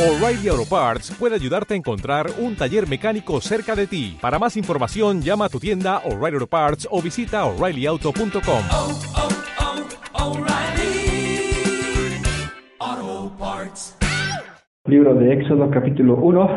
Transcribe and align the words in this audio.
O'Reilly 0.00 0.48
Auto 0.48 0.64
Parts 0.64 1.14
puede 1.20 1.34
ayudarte 1.34 1.74
a 1.74 1.76
encontrar 1.76 2.24
un 2.38 2.56
taller 2.56 2.88
mecánico 2.88 3.38
cerca 3.42 3.76
de 3.76 3.86
ti. 3.86 4.16
Para 4.18 4.38
más 4.38 4.56
información, 4.56 5.20
llama 5.20 5.44
a 5.44 5.48
tu 5.50 5.60
tienda 5.60 5.98
O'Reilly 6.06 6.36
Auto 6.36 6.46
Parts 6.46 6.88
o 6.90 7.02
visita 7.02 7.44
oreillyauto.com. 7.44 8.62
oh, 8.72 8.98
oh, 12.80 13.32
Parts. 13.38 13.98
Libro 14.86 15.12
de 15.16 15.34
Éxodo 15.34 15.68
capítulo 15.70 16.16
1. 16.16 16.48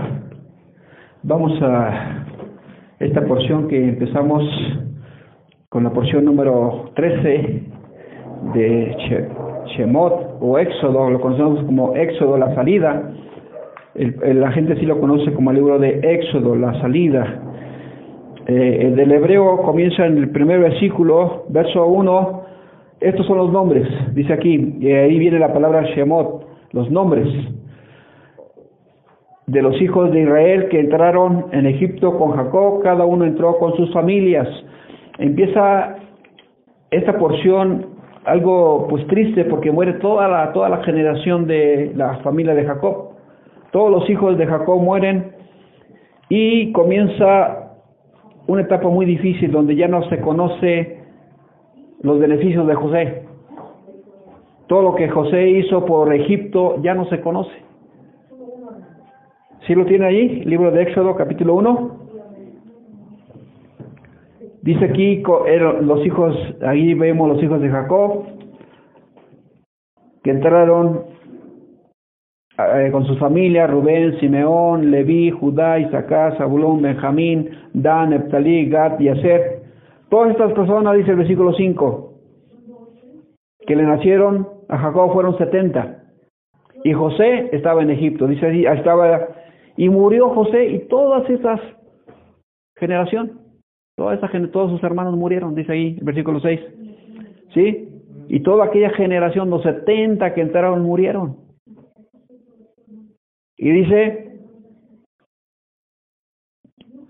Vamos 1.23 1.51
a 1.61 2.25
esta 2.99 3.25
porción 3.25 3.67
que 3.67 3.89
empezamos 3.89 4.41
con 5.67 5.83
la 5.83 5.91
porción 5.91 6.23
número 6.23 6.93
13 6.95 7.63
de 8.53 8.95
Shemot 9.75 10.37
o 10.39 10.57
Éxodo, 10.57 11.09
lo 11.09 11.19
conocemos 11.19 11.65
como 11.65 11.93
Éxodo, 11.93 12.37
la 12.37 12.55
salida. 12.55 13.13
El- 13.95 14.39
la 14.39 14.51
gente 14.51 14.75
sí 14.77 14.85
lo 14.85 14.99
conoce 14.99 15.31
como 15.33 15.51
el 15.51 15.57
libro 15.57 15.77
de 15.79 15.99
Éxodo, 16.01 16.55
la 16.55 16.79
salida. 16.81 17.41
Eh, 18.47 18.79
el 18.81 18.95
del 18.95 19.11
hebreo 19.11 19.61
comienza 19.61 20.05
en 20.05 20.17
el 20.17 20.29
primer 20.29 20.59
versículo, 20.59 21.45
verso 21.49 21.85
1. 21.85 22.43
Estos 22.99 23.25
son 23.25 23.37
los 23.37 23.51
nombres, 23.51 23.87
dice 24.13 24.33
aquí, 24.33 24.77
y 24.79 24.87
ahí 24.91 25.19
viene 25.19 25.39
la 25.39 25.53
palabra 25.53 25.83
Shemot, 25.83 26.45
los 26.71 26.89
nombres 26.89 27.27
de 29.47 29.61
los 29.61 29.79
hijos 29.81 30.11
de 30.11 30.21
Israel 30.21 30.69
que 30.69 30.79
entraron 30.79 31.47
en 31.51 31.65
Egipto 31.65 32.17
con 32.17 32.31
Jacob, 32.31 32.81
cada 32.81 33.05
uno 33.05 33.25
entró 33.25 33.57
con 33.57 33.75
sus 33.75 33.91
familias. 33.91 34.47
Empieza 35.19 35.97
esta 36.91 37.17
porción 37.17 37.87
algo 38.25 38.87
pues 38.89 39.05
triste 39.07 39.43
porque 39.45 39.69
muere 39.69 39.93
toda 39.93 40.27
la 40.29 40.53
toda 40.53 40.69
la 40.69 40.81
generación 40.83 41.45
de 41.45 41.91
la 41.95 42.17
familia 42.19 42.55
de 42.55 42.63
Jacob. 42.63 43.12
Todos 43.73 43.89
los 43.89 44.07
hijos 44.07 44.37
de 44.37 44.45
Jacob 44.45 44.79
mueren 44.79 45.31
y 46.29 46.71
comienza 46.73 47.73
una 48.45 48.61
etapa 48.61 48.87
muy 48.87 49.03
difícil 49.07 49.51
donde 49.51 49.75
ya 49.75 49.87
no 49.87 50.07
se 50.09 50.21
conoce 50.21 50.99
los 52.03 52.19
beneficios 52.19 52.67
de 52.67 52.75
José. 52.75 53.23
Todo 54.67 54.83
lo 54.83 54.93
que 54.93 55.09
José 55.09 55.49
hizo 55.49 55.85
por 55.85 56.13
Egipto 56.13 56.79
ya 56.83 56.93
no 56.93 57.05
se 57.05 57.19
conoce. 57.21 57.51
¿Sí 59.65 59.73
lo 59.73 59.85
tiene 59.85 60.05
ahí? 60.05 60.43
Libro 60.45 60.69
de 60.69 60.83
Éxodo, 60.83 61.15
capítulo 61.15 61.55
1. 61.55 61.97
Dice 64.61 64.85
aquí 64.85 65.23
eran 65.47 65.87
los 65.87 66.05
hijos, 66.05 66.37
ahí 66.61 66.93
vemos 66.93 67.27
los 67.27 67.41
hijos 67.41 67.59
de 67.59 67.69
Jacob, 67.69 68.25
que 70.23 70.29
entraron 70.29 71.05
eh, 72.57 72.89
con 72.91 73.05
sus 73.05 73.17
familias, 73.17 73.69
Rubén, 73.69 74.19
Simeón, 74.19 74.91
Leví, 74.91 75.31
Judá, 75.31 75.79
Isaacar, 75.79 76.37
Zabulón, 76.37 76.81
Benjamín, 76.81 77.49
Dan, 77.73 78.11
Neptalí, 78.11 78.69
Gad 78.69 78.99
y 78.99 79.09
Aser. 79.09 79.63
Todas 80.09 80.31
estas 80.31 80.53
personas, 80.53 80.95
dice 80.95 81.11
el 81.11 81.17
versículo 81.17 81.53
5, 81.53 82.13
que 83.65 83.75
le 83.75 83.83
nacieron 83.83 84.47
a 84.69 84.77
Jacob 84.77 85.13
fueron 85.13 85.37
70. 85.37 86.03
Y 86.83 86.93
José 86.93 87.49
estaba 87.53 87.81
en 87.81 87.89
Egipto, 87.89 88.27
dice 88.27 88.45
así, 88.45 88.65
estaba, 88.65 89.27
y 89.77 89.89
murió 89.89 90.29
José 90.29 90.65
y 90.65 90.79
todas 90.87 91.27
esas 91.29 91.59
generación, 92.75 93.39
toda 93.95 94.15
esa 94.15 94.29
todos 94.51 94.71
sus 94.71 94.83
hermanos 94.83 95.15
murieron, 95.15 95.55
dice 95.55 95.71
ahí, 95.71 95.95
el 95.97 96.05
versículo 96.05 96.39
6. 96.39 96.59
¿Sí? 97.53 97.89
Y 98.27 98.41
toda 98.41 98.65
aquella 98.65 98.89
generación, 98.91 99.49
los 99.49 99.63
70 99.63 100.33
que 100.33 100.41
entraron 100.41 100.81
murieron. 100.83 101.42
Y 103.57 103.71
dice, 103.71 104.33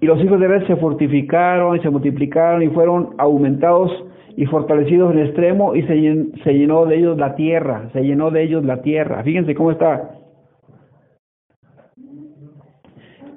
y 0.01 0.05
los 0.05 0.21
hijos 0.21 0.37
de 0.37 0.45
Israel 0.45 0.67
se 0.67 0.75
fortificaron 0.75 1.77
y 1.77 1.79
se 1.79 1.89
multiplicaron 1.89 2.61
y 2.61 2.67
fueron 2.67 3.15
aumentados 3.17 3.89
y 4.35 4.45
fortalecidos 4.47 5.13
en 5.13 5.19
extremo 5.19 5.75
y 5.75 5.83
se, 5.83 6.43
se 6.43 6.53
llenó 6.53 6.85
de 6.85 6.97
ellos 6.97 7.17
la 7.17 7.35
tierra, 7.35 7.89
se 7.93 8.01
llenó 8.01 8.29
de 8.29 8.43
ellos 8.43 8.65
la 8.65 8.81
tierra. 8.81 9.23
Fíjense 9.23 9.55
cómo 9.55 9.71
está. 9.71 10.19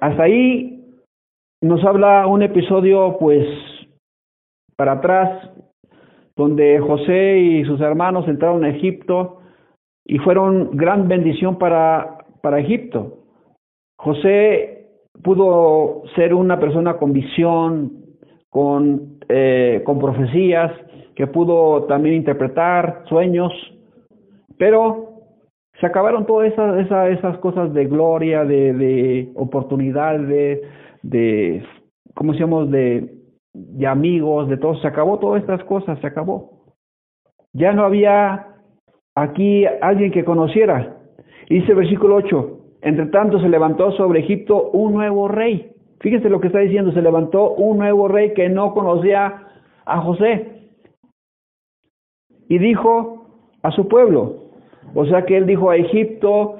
Hasta 0.00 0.22
ahí 0.22 0.84
nos 1.62 1.84
habla 1.84 2.26
un 2.26 2.42
episodio 2.42 3.16
pues 3.19 3.47
para 4.76 4.92
atrás 4.92 5.50
donde 6.36 6.80
José 6.80 7.38
y 7.38 7.64
sus 7.64 7.80
hermanos 7.80 8.28
entraron 8.28 8.64
a 8.64 8.70
Egipto 8.70 9.38
y 10.04 10.19
fueron 10.19 10.76
gran 10.76 11.09
bendición 11.09 11.59
para, 11.59 12.16
para 12.46 12.60
Egipto. 12.60 13.24
José 13.98 14.86
pudo 15.24 16.04
ser 16.14 16.32
una 16.32 16.60
persona 16.60 16.96
con 16.96 17.12
visión, 17.12 18.04
con, 18.50 19.18
eh, 19.28 19.82
con 19.84 19.98
profecías, 19.98 20.70
que 21.16 21.26
pudo 21.26 21.86
también 21.86 22.14
interpretar 22.14 23.02
sueños, 23.08 23.52
pero 24.58 25.24
se 25.80 25.86
acabaron 25.86 26.24
todas 26.24 26.52
esas, 26.52 26.86
esas, 26.86 27.18
esas 27.18 27.36
cosas 27.38 27.74
de 27.74 27.86
gloria, 27.86 28.44
de, 28.44 28.72
de 28.74 29.32
oportunidad, 29.34 30.16
de, 30.20 30.62
de, 31.02 31.64
¿cómo 32.14 32.30
decíamos?, 32.30 32.70
de, 32.70 33.12
de 33.54 33.86
amigos, 33.88 34.48
de 34.48 34.56
todo, 34.56 34.76
se 34.76 34.86
acabó 34.86 35.18
todas 35.18 35.40
estas 35.42 35.64
cosas, 35.64 35.98
se 35.98 36.06
acabó. 36.06 36.62
Ya 37.52 37.72
no 37.72 37.82
había 37.82 38.54
aquí 39.16 39.66
alguien 39.80 40.12
que 40.12 40.24
conociera. 40.24 40.95
Dice 41.48 41.74
versículo 41.74 42.16
8, 42.16 42.58
entre 42.82 43.06
tanto 43.06 43.40
se 43.40 43.48
levantó 43.48 43.92
sobre 43.92 44.20
Egipto 44.20 44.70
un 44.70 44.94
nuevo 44.94 45.28
rey. 45.28 45.72
Fíjense 46.00 46.28
lo 46.28 46.40
que 46.40 46.48
está 46.48 46.58
diciendo, 46.58 46.92
se 46.92 47.02
levantó 47.02 47.52
un 47.54 47.78
nuevo 47.78 48.08
rey 48.08 48.34
que 48.34 48.48
no 48.48 48.74
conocía 48.74 49.46
a 49.84 50.00
José. 50.00 50.70
Y 52.48 52.58
dijo 52.58 53.26
a 53.62 53.70
su 53.70 53.88
pueblo, 53.88 54.50
o 54.94 55.06
sea 55.06 55.24
que 55.24 55.36
él 55.36 55.46
dijo 55.46 55.70
a 55.70 55.76
Egipto, 55.76 56.56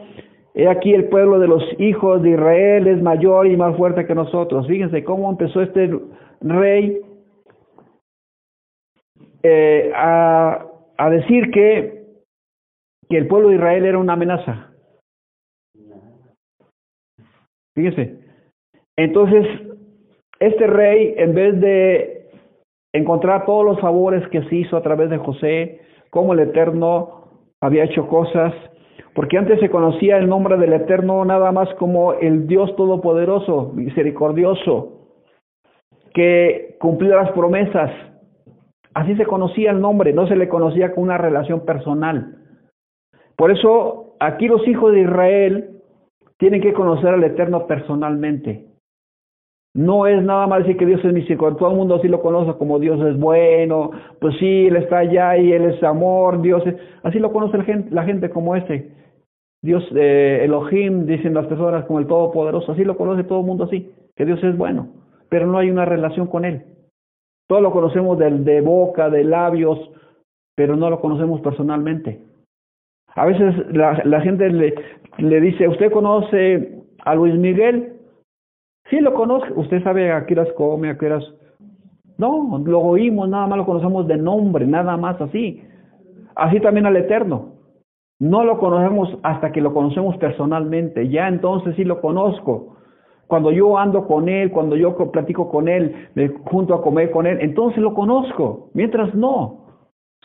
he 0.55 0.69
aquí 0.69 0.95
el 0.95 1.09
pueblo 1.09 1.39
de 1.39 1.49
los 1.49 1.63
hijos 1.79 2.23
de 2.23 2.31
Israel 2.31 2.87
es 2.87 3.03
mayor 3.03 3.47
y 3.47 3.57
más 3.57 3.77
fuerte 3.77 4.07
que 4.07 4.15
nosotros. 4.15 4.67
Fíjense 4.67 5.05
cómo 5.05 5.31
empezó 5.31 5.61
este 5.63 5.91
rey 6.41 7.01
eh, 9.43 9.93
a, 9.95 10.67
a 10.97 11.11
decir 11.11 11.51
que, 11.51 12.05
que 13.09 13.19
el 13.19 13.29
pueblo 13.29 13.51
de 13.51 13.57
Israel 13.57 13.85
era 13.85 13.99
una 13.99 14.15
amenaza. 14.15 14.73
Fíjense. 17.77 18.19
Entonces, 18.97 19.47
este 20.41 20.67
rey, 20.67 21.15
en 21.19 21.35
vez 21.35 21.61
de 21.61 22.31
encontrar 22.93 23.45
todos 23.45 23.65
los 23.65 23.81
favores 23.81 24.27
que 24.29 24.43
se 24.45 24.57
hizo 24.57 24.77
a 24.77 24.83
través 24.83 25.11
de 25.11 25.19
José, 25.19 25.81
como 26.11 26.33
el 26.33 26.41
Eterno 26.41 27.29
había 27.61 27.85
hecho 27.85 28.09
cosas, 28.09 28.55
porque 29.15 29.37
antes 29.37 29.61
se 29.61 29.71
conocía 29.71 30.17
el 30.17 30.29
nombre 30.29 30.57
del 30.57 30.73
Eterno 30.73 31.25
nada 31.25 31.53
más 31.53 31.73
como 31.75 32.15
el 32.15 32.47
Dios 32.47 32.75
Todopoderoso, 32.77 33.73
misericordioso, 33.75 35.11
que 36.15 36.77
cumplía 36.81 37.17
las 37.17 37.33
promesas. 37.33 37.91
Así 38.95 39.15
se 39.17 39.27
conocía 39.27 39.71
el 39.71 39.81
nombre, 39.81 40.15
no 40.15 40.27
se 40.27 40.37
le 40.37 40.49
conocía 40.49 40.95
con 40.95 41.05
una 41.05 41.19
relación 41.19 41.67
personal. 41.67 42.39
Por 43.37 43.51
eso 43.51 44.17
aquí 44.21 44.49
los 44.49 44.67
hijos 44.67 44.93
de 44.93 45.01
Israel 45.03 45.76
tienen 46.39 46.61
que 46.61 46.73
conocer 46.73 47.09
al 47.09 47.25
Eterno 47.25 47.67
personalmente. 47.67 48.67
No 49.75 50.07
es 50.07 50.23
nada 50.23 50.47
más 50.47 50.61
decir 50.61 50.79
que 50.79 50.87
Dios 50.87 51.05
es 51.05 51.13
misericordia. 51.13 51.59
Todo 51.59 51.71
el 51.71 51.77
mundo 51.77 51.97
así 51.97 52.09
lo 52.09 52.23
conoce 52.23 52.57
como 52.57 52.79
Dios 52.79 52.99
es 53.07 53.19
bueno. 53.19 53.91
Pues 54.21 54.35
sí, 54.39 54.69
Él 54.69 54.77
está 54.77 54.99
allá 54.99 55.37
y 55.37 55.53
Él 55.53 55.67
es 55.67 55.83
amor. 55.83 56.41
Dios 56.41 56.67
es... 56.67 56.77
Así 57.03 57.19
lo 57.19 57.31
conoce 57.31 57.59
la 57.91 58.05
gente, 58.05 58.31
como 58.31 58.57
este. 58.57 58.91
Dios, 59.63 59.87
eh, 59.95 60.41
Elohim, 60.45 61.05
dicen 61.05 61.35
las 61.35 61.47
personas 61.47 61.85
como 61.85 61.99
el 61.99 62.07
Todopoderoso. 62.07 62.73
Así 62.73 62.85
lo 62.85 62.97
conoce 62.97 63.25
todo 63.25 63.41
el 63.41 63.47
mundo 63.47 63.65
así. 63.65 63.93
Que 64.15 64.25
Dios 64.25 64.43
es 64.45 64.57
bueno. 64.57 64.89
Pero 65.29 65.47
no 65.47 65.59
hay 65.59 65.71
una 65.71 65.85
relación 65.85 66.27
con 66.27 66.47
Él. 66.47 66.63
Todo 67.47 67.61
lo 67.61 67.71
conocemos 67.71 68.19
de, 68.19 68.31
de 68.31 68.63
boca, 68.63 69.11
de 69.11 69.25
labios, 69.25 69.79
pero 70.55 70.75
no 70.75 70.89
lo 70.89 71.01
conocemos 71.03 71.43
personalmente. 71.43 72.23
A 73.17 73.25
veces 73.25 73.55
la, 73.73 74.21
gente 74.21 74.49
le, 74.51 74.75
le 75.19 75.41
dice, 75.41 75.67
¿usted 75.69 75.91
conoce 75.91 76.83
a 77.05 77.15
Luis 77.15 77.35
Miguel? 77.35 77.95
Sí, 78.91 79.01
lo 79.01 79.15
conozco. 79.15 79.49
¿Usted 79.59 79.83
sabe 79.83 80.13
a 80.13 80.27
qué 80.27 80.35
horas 80.35 80.49
come, 80.57 80.91
a 80.91 80.99
qué 80.99 81.07
horas...? 81.07 81.25
No, 82.19 82.63
lo 82.65 82.81
oímos, 82.81 83.29
nada 83.29 83.47
más 83.47 83.59
lo 83.59 83.67
conocemos 83.67 84.07
de 84.07 84.17
nombre, 84.17 84.67
nada 84.67 84.97
más 84.97 85.21
así. 85.21 85.63
Así 86.35 86.61
también 86.61 86.87
al 86.87 86.97
Eterno. 86.97 87.57
No 88.19 88.45
lo 88.45 88.59
conocemos 88.59 89.19
hasta 89.23 89.53
que 89.53 89.61
lo 89.61 89.75
conocemos 89.75 90.17
personalmente. 90.17 91.09
Ya 91.09 91.29
entonces 91.29 91.75
sí 91.77 91.85
lo 91.85 92.01
conozco. 92.01 92.77
Cuando 93.27 93.51
yo 93.51 93.77
ando 93.77 94.07
con 94.07 94.29
Él, 94.29 94.51
cuando 94.51 94.77
yo 94.77 94.95
co- 94.95 95.11
platico 95.11 95.51
con 95.51 95.69
Él, 95.69 96.09
me 96.15 96.29
junto 96.29 96.75
a 96.75 96.83
comer 96.83 97.11
con 97.11 97.27
Él, 97.27 97.39
entonces 97.41 97.79
lo 97.79 97.93
conozco. 97.93 98.71
Mientras 98.73 99.15
no. 99.15 99.65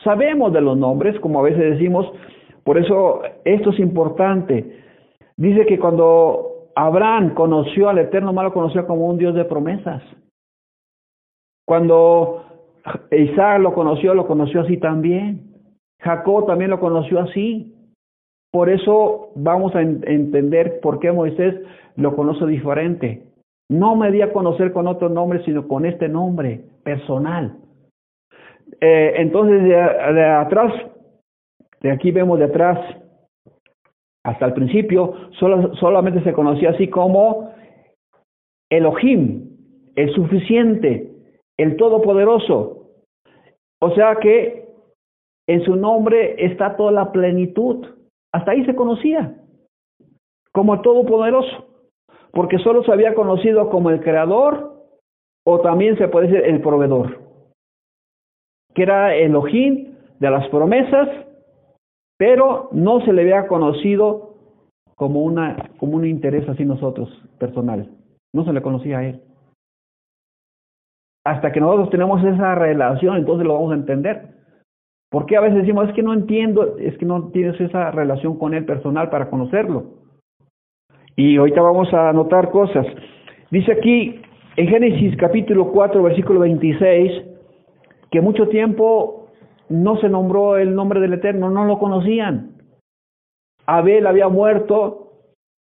Sabemos 0.04 0.52
de 0.52 0.60
los 0.60 0.76
nombres, 0.76 1.18
como 1.20 1.40
a 1.40 1.42
veces 1.42 1.72
decimos. 1.72 2.10
Por 2.64 2.78
eso 2.78 3.22
esto 3.44 3.70
es 3.70 3.78
importante. 3.78 4.80
Dice 5.36 5.66
que 5.66 5.78
cuando 5.78 6.68
Abraham 6.74 7.34
conoció 7.34 7.88
al 7.88 7.98
Eterno, 7.98 8.32
más 8.32 8.44
lo 8.44 8.52
conoció 8.52 8.86
como 8.86 9.06
un 9.06 9.18
Dios 9.18 9.34
de 9.34 9.44
promesas. 9.44 10.02
Cuando 11.66 12.44
Isaac 13.10 13.60
lo 13.60 13.74
conoció, 13.74 14.14
lo 14.14 14.26
conoció 14.26 14.60
así 14.60 14.76
también. 14.76 15.52
Jacob 16.00 16.46
también 16.46 16.70
lo 16.70 16.80
conoció 16.80 17.20
así. 17.20 17.74
Por 18.50 18.68
eso 18.68 19.30
vamos 19.34 19.74
a 19.74 19.80
entender 19.80 20.80
por 20.80 20.98
qué 20.98 21.10
Moisés 21.10 21.54
lo 21.96 22.14
conoce 22.14 22.46
diferente. 22.46 23.22
No 23.70 23.96
me 23.96 24.10
di 24.10 24.20
a 24.20 24.32
conocer 24.32 24.72
con 24.72 24.86
otro 24.86 25.08
nombre, 25.08 25.42
sino 25.44 25.66
con 25.66 25.86
este 25.86 26.08
nombre 26.08 26.60
personal. 26.84 27.56
Eh, 28.80 29.14
entonces, 29.16 29.62
de, 29.62 30.24
atrás, 30.24 30.72
de 31.82 31.90
aquí 31.90 32.10
vemos 32.10 32.38
de 32.38 32.46
atrás, 32.46 32.78
hasta 34.24 34.46
el 34.46 34.54
principio, 34.54 35.14
solo, 35.38 35.74
solamente 35.76 36.22
se 36.22 36.32
conocía 36.32 36.70
así 36.70 36.88
como 36.88 37.52
Elohim, 38.70 39.50
el 39.96 40.14
suficiente, 40.14 41.10
el 41.58 41.76
todopoderoso. 41.76 42.88
O 43.80 43.90
sea 43.94 44.16
que 44.16 44.68
en 45.48 45.64
su 45.64 45.74
nombre 45.74 46.36
está 46.38 46.76
toda 46.76 46.92
la 46.92 47.10
plenitud. 47.10 47.84
Hasta 48.32 48.52
ahí 48.52 48.64
se 48.64 48.76
conocía 48.76 49.34
como 50.52 50.74
el 50.74 50.82
todopoderoso, 50.82 51.66
porque 52.30 52.58
solo 52.58 52.84
se 52.84 52.92
había 52.92 53.14
conocido 53.14 53.70
como 53.70 53.90
el 53.90 54.00
creador 54.00 54.72
o 55.44 55.60
también 55.60 55.98
se 55.98 56.08
puede 56.08 56.28
decir 56.28 56.44
el 56.44 56.60
proveedor, 56.60 57.18
que 58.74 58.82
era 58.82 59.16
Elohim 59.16 59.96
de 60.20 60.30
las 60.30 60.46
promesas, 60.48 61.08
pero 62.22 62.68
no 62.70 63.00
se 63.00 63.12
le 63.12 63.22
había 63.22 63.48
conocido 63.48 64.36
como 64.94 65.22
una 65.22 65.70
como 65.78 65.96
un 65.96 66.06
interés 66.06 66.48
así 66.48 66.64
nosotros 66.64 67.08
personal, 67.40 67.90
no 68.32 68.44
se 68.44 68.52
le 68.52 68.62
conocía 68.62 68.98
a 68.98 69.08
él 69.08 69.20
hasta 71.24 71.50
que 71.50 71.58
nosotros 71.58 71.90
tenemos 71.90 72.22
esa 72.22 72.54
relación, 72.54 73.16
entonces 73.16 73.44
lo 73.44 73.54
vamos 73.54 73.72
a 73.72 73.76
entender. 73.76 74.22
Porque 75.10 75.36
a 75.36 75.40
veces 75.40 75.58
decimos, 75.58 75.88
es 75.88 75.94
que 75.96 76.02
no 76.04 76.12
entiendo, 76.12 76.78
es 76.78 76.96
que 76.96 77.06
no 77.06 77.28
tienes 77.30 77.60
esa 77.60 77.90
relación 77.90 78.38
con 78.38 78.54
él 78.54 78.64
personal 78.66 79.10
para 79.10 79.28
conocerlo. 79.28 79.86
Y 81.16 81.38
ahorita 81.38 81.60
vamos 81.60 81.92
a 81.92 82.08
anotar 82.08 82.50
cosas. 82.50 82.86
Dice 83.50 83.72
aquí 83.72 84.20
en 84.56 84.68
Génesis 84.68 85.16
capítulo 85.16 85.72
4, 85.72 86.00
versículo 86.04 86.40
26, 86.40 87.24
que 88.12 88.20
mucho 88.20 88.46
tiempo 88.48 89.21
no 89.72 89.96
se 89.96 90.08
nombró 90.08 90.56
el 90.56 90.74
nombre 90.74 91.00
del 91.00 91.14
Eterno, 91.14 91.50
no 91.50 91.64
lo 91.64 91.78
conocían. 91.78 92.52
Abel 93.66 94.06
había 94.06 94.28
muerto 94.28 95.12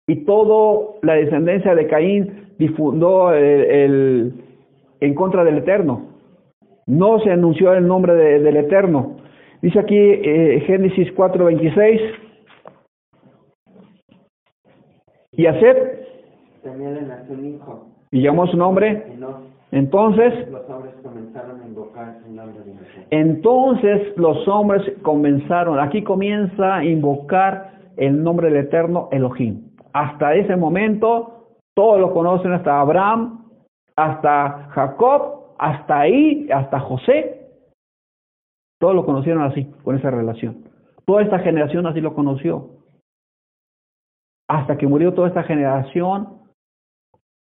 y 0.06 0.24
toda 0.24 0.94
la 1.02 1.14
descendencia 1.14 1.74
de 1.74 1.86
Caín 1.86 2.54
difundó 2.58 3.32
el 3.32 4.32
en 5.00 5.14
contra 5.14 5.44
del 5.44 5.58
Eterno. 5.58 6.06
No 6.86 7.18
se 7.20 7.30
anunció 7.30 7.74
el 7.74 7.86
nombre 7.86 8.14
de, 8.14 8.40
del 8.40 8.56
Eterno. 8.56 9.16
Dice 9.60 9.78
aquí 9.80 9.96
eh, 9.96 10.62
Génesis 10.66 11.12
4:26. 11.14 12.00
Y 15.32 15.46
Aset. 15.46 16.06
Y 18.10 18.22
llamó 18.22 18.46
su 18.46 18.56
nombre. 18.56 19.04
Entonces. 19.76 20.48
Los 20.50 20.68
hombres 20.70 20.94
comenzaron 21.02 21.60
a 21.60 21.66
invocar 21.66 22.18
el 22.24 22.34
nombre 22.34 22.64
de 22.64 22.74
Entonces 23.10 24.16
los 24.16 24.48
hombres 24.48 24.82
comenzaron. 25.02 25.78
Aquí 25.78 26.02
comienza 26.02 26.76
a 26.76 26.84
invocar 26.84 27.72
el 27.98 28.22
nombre 28.22 28.48
del 28.48 28.64
Eterno 28.64 29.08
Elohim. 29.12 29.70
Hasta 29.92 30.34
ese 30.34 30.56
momento, 30.56 31.48
todos 31.74 32.00
lo 32.00 32.14
conocen, 32.14 32.52
hasta 32.52 32.80
Abraham, 32.80 33.44
hasta 33.96 34.68
Jacob, 34.70 35.54
hasta 35.58 36.00
ahí, 36.00 36.48
hasta 36.50 36.80
José, 36.80 37.48
todos 38.78 38.94
lo 38.94 39.04
conocieron 39.04 39.42
así, 39.42 39.64
con 39.84 39.96
esa 39.96 40.10
relación. 40.10 40.64
Toda 41.04 41.22
esta 41.22 41.38
generación 41.40 41.86
así 41.86 42.00
lo 42.00 42.14
conoció. 42.14 42.70
Hasta 44.48 44.76
que 44.76 44.86
murió 44.86 45.12
toda 45.12 45.28
esta 45.28 45.42
generación, 45.42 46.40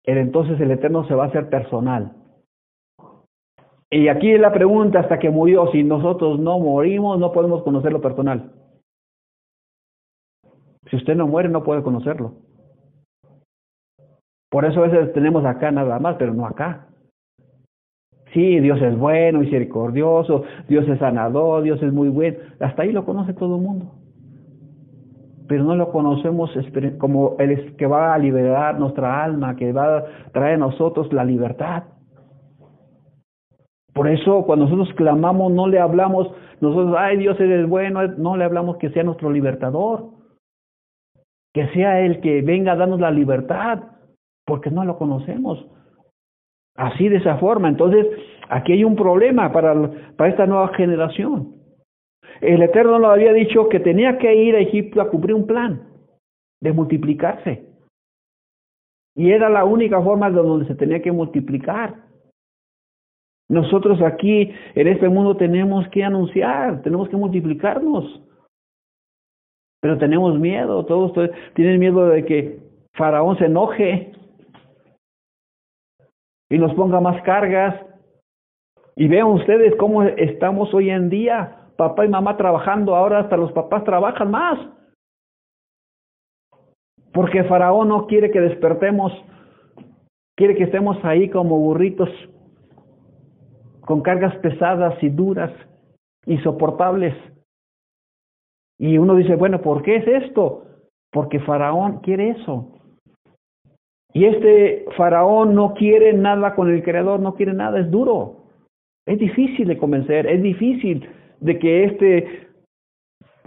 el 0.03 0.17
entonces 0.17 0.59
el 0.59 0.71
Eterno 0.71 1.05
se 1.07 1.15
va 1.15 1.25
a 1.25 1.27
hacer 1.27 1.49
personal. 1.49 2.16
Y 3.89 4.09
aquí 4.09 4.31
es 4.31 4.41
la 4.41 4.51
pregunta, 4.51 4.99
hasta 4.99 5.17
que 5.17 5.29
murió, 5.29 5.71
si 5.71 5.83
nosotros 5.83 6.39
no 6.39 6.59
morimos, 6.59 7.19
no 7.19 7.31
podemos 7.31 7.63
conocerlo 7.63 8.01
personal. 8.01 8.51
Si 10.89 10.95
usted 10.95 11.15
no 11.15 11.27
muere, 11.27 11.49
no 11.49 11.63
puede 11.63 11.83
conocerlo. 11.83 12.33
Por 14.49 14.65
eso 14.65 14.83
a 14.83 14.87
veces 14.87 15.13
tenemos 15.13 15.45
acá 15.45 15.71
nada 15.71 15.99
más, 15.99 16.15
pero 16.17 16.33
no 16.33 16.45
acá. 16.45 16.87
Sí, 18.33 18.59
Dios 18.59 18.81
es 18.81 18.97
bueno, 18.97 19.39
misericordioso, 19.39 20.43
Dios 20.67 20.87
es 20.87 20.99
sanador, 20.99 21.63
Dios 21.63 21.81
es 21.81 21.91
muy 21.93 22.09
bueno. 22.09 22.37
Hasta 22.59 22.83
ahí 22.83 22.91
lo 22.91 23.05
conoce 23.05 23.33
todo 23.33 23.55
el 23.55 23.61
mundo. 23.61 23.93
Pero 25.47 25.63
no 25.63 25.75
lo 25.75 25.91
conocemos 25.91 26.51
como 26.97 27.35
el 27.39 27.75
que 27.77 27.87
va 27.87 28.13
a 28.13 28.17
liberar 28.17 28.79
nuestra 28.79 29.23
alma, 29.23 29.55
que 29.55 29.71
va 29.71 29.97
a 29.97 30.05
traer 30.33 30.55
a 30.55 30.57
nosotros 30.57 31.11
la 31.13 31.23
libertad. 31.23 31.83
Por 33.97 34.07
eso 34.07 34.43
cuando 34.45 34.65
nosotros 34.65 34.93
clamamos 34.95 35.51
no 35.51 35.67
le 35.67 35.79
hablamos, 35.79 36.27
nosotros, 36.61 36.95
ay 36.99 37.17
Dios 37.17 37.39
es 37.39 37.67
bueno, 37.67 38.07
no 38.09 38.37
le 38.37 38.43
hablamos 38.43 38.77
que 38.77 38.91
sea 38.91 39.01
nuestro 39.01 39.31
libertador, 39.31 40.11
que 41.51 41.67
sea 41.69 42.01
el 42.01 42.21
que 42.21 42.43
venga 42.43 42.73
a 42.73 42.75
darnos 42.75 42.99
la 42.99 43.09
libertad 43.09 43.85
porque 44.45 44.69
no 44.69 44.85
lo 44.85 44.99
conocemos. 44.99 45.65
Así 46.75 47.09
de 47.09 47.15
esa 47.15 47.39
forma. 47.39 47.69
Entonces, 47.69 48.05
aquí 48.49 48.73
hay 48.73 48.83
un 48.83 48.95
problema 48.95 49.51
para, 49.51 49.73
para 50.15 50.29
esta 50.29 50.45
nueva 50.45 50.67
generación. 50.75 51.55
El 52.39 52.61
Eterno 52.61 52.99
lo 52.99 53.09
había 53.09 53.33
dicho 53.33 53.67
que 53.67 53.79
tenía 53.79 54.19
que 54.19 54.35
ir 54.35 54.55
a 54.55 54.59
Egipto 54.59 55.01
a 55.01 55.09
cumplir 55.09 55.33
un 55.33 55.47
plan 55.47 55.87
de 56.61 56.71
multiplicarse. 56.71 57.65
Y 59.15 59.31
era 59.31 59.49
la 59.49 59.65
única 59.65 59.99
forma 60.03 60.29
de 60.29 60.35
donde 60.35 60.67
se 60.67 60.75
tenía 60.75 61.01
que 61.01 61.11
multiplicar. 61.11 62.06
Nosotros 63.49 64.01
aquí 64.01 64.53
en 64.75 64.87
este 64.87 65.07
mundo 65.07 65.37
tenemos 65.37 65.87
que 65.89 66.03
anunciar, 66.03 66.81
tenemos 66.81 67.07
que 67.07 67.15
multiplicarnos. 67.15 68.21
Pero 69.81 69.97
tenemos 69.97 70.37
miedo, 70.37 70.85
todos 70.85 71.13
tienen 71.53 71.79
miedo 71.79 72.07
de 72.07 72.25
que 72.25 72.59
Faraón 72.93 73.37
se 73.37 73.45
enoje 73.45 74.11
y 76.49 76.57
nos 76.57 76.73
ponga 76.73 76.99
más 76.99 77.21
cargas. 77.23 77.85
Y 78.95 79.07
vean 79.07 79.27
ustedes 79.27 79.75
cómo 79.75 80.03
estamos 80.03 80.73
hoy 80.73 80.89
en 80.89 81.09
día, 81.09 81.67
papá 81.77 82.05
y 82.05 82.09
mamá 82.09 82.35
trabajando, 82.35 82.95
ahora 82.95 83.19
hasta 83.19 83.37
los 83.37 83.51
papás 83.51 83.83
trabajan 83.83 84.31
más. 84.31 84.59
Porque 87.13 87.43
Faraón 87.45 87.89
no 87.89 88.07
quiere 88.07 88.31
que 88.31 88.41
despertemos, 88.41 89.13
quiere 90.35 90.55
que 90.55 90.63
estemos 90.63 90.97
ahí 91.05 91.29
como 91.29 91.57
burritos, 91.59 92.09
con 93.87 94.01
cargas 94.01 94.35
pesadas 94.39 95.01
y 95.01 95.07
duras, 95.07 95.51
insoportables. 96.25 97.15
Y 98.77 98.97
uno 98.97 99.15
dice, 99.15 99.35
bueno, 99.35 99.61
¿por 99.61 99.81
qué 99.81 99.95
es 99.95 100.07
esto? 100.25 100.65
Porque 101.09 101.39
Faraón 101.39 102.01
quiere 102.01 102.31
eso. 102.31 102.77
Y 104.13 104.25
este 104.25 104.85
faraón 104.97 105.55
no 105.55 105.73
quiere 105.73 106.11
nada 106.11 106.55
con 106.55 106.69
el 106.69 106.83
creador, 106.83 107.19
no 107.19 107.35
quiere 107.35 107.53
nada, 107.53 107.79
es 107.79 107.89
duro. 107.89 108.37
Es 109.05 109.19
difícil 109.19 109.67
de 109.67 109.77
convencer, 109.77 110.27
es 110.27 110.41
difícil 110.41 111.07
de 111.39 111.59
que 111.59 111.85
este 111.85 112.47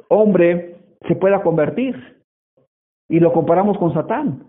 hombre 0.09 0.77
se 1.07 1.17
pueda 1.17 1.43
convertir. 1.43 2.23
Y 3.11 3.21
lo 3.21 3.33
comparamos 3.33 3.77
con 3.77 3.93
Satán. 3.93 4.45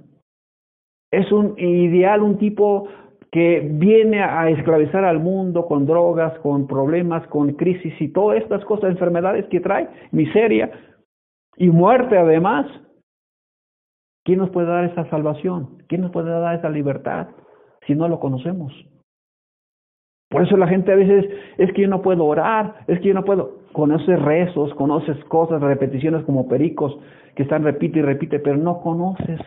Es 1.12 1.31
un 1.31 1.55
ideal, 1.57 2.21
un 2.21 2.38
tipo 2.38 2.88
que 3.31 3.61
viene 3.61 4.21
a 4.21 4.50
esclavizar 4.50 5.05
al 5.05 5.19
mundo 5.19 5.65
con 5.65 5.85
drogas, 5.85 6.38
con 6.39 6.67
problemas, 6.67 7.25
con 7.27 7.53
crisis 7.53 7.93
y 8.01 8.09
todas 8.09 8.41
estas 8.41 8.63
cosas, 8.65 8.91
enfermedades 8.91 9.45
que 9.47 9.61
trae, 9.61 9.88
miseria 10.11 10.69
y 11.55 11.69
muerte 11.69 12.17
además. 12.17 12.67
¿Quién 14.23 14.39
nos 14.39 14.50
puede 14.50 14.67
dar 14.67 14.83
esa 14.83 15.09
salvación? 15.09 15.83
¿Quién 15.88 16.01
nos 16.01 16.11
puede 16.11 16.29
dar 16.29 16.55
esa 16.55 16.69
libertad 16.69 17.29
si 17.88 17.95
no 17.95 18.07
lo 18.07 18.19
conocemos? 18.19 18.73
Por 20.29 20.43
eso 20.43 20.55
la 20.57 20.67
gente 20.67 20.91
a 20.91 20.95
veces 20.95 21.25
es 21.57 21.73
que 21.73 21.81
yo 21.81 21.88
no 21.88 22.01
puedo 22.01 22.25
orar, 22.25 22.85
es 22.88 23.00
que 23.00 23.09
yo 23.09 23.13
no 23.13 23.25
puedo. 23.25 23.59
Conoces 23.73 24.21
rezos, 24.21 24.73
conoces 24.75 25.21
cosas, 25.25 25.61
repeticiones 25.61 26.23
como 26.25 26.47
pericos 26.47 26.97
que 27.35 27.43
están 27.43 27.63
repite 27.63 28.00
y 28.00 28.01
repite, 28.01 28.39
pero 28.39 28.57
no 28.57 28.81
conoces 28.81 29.39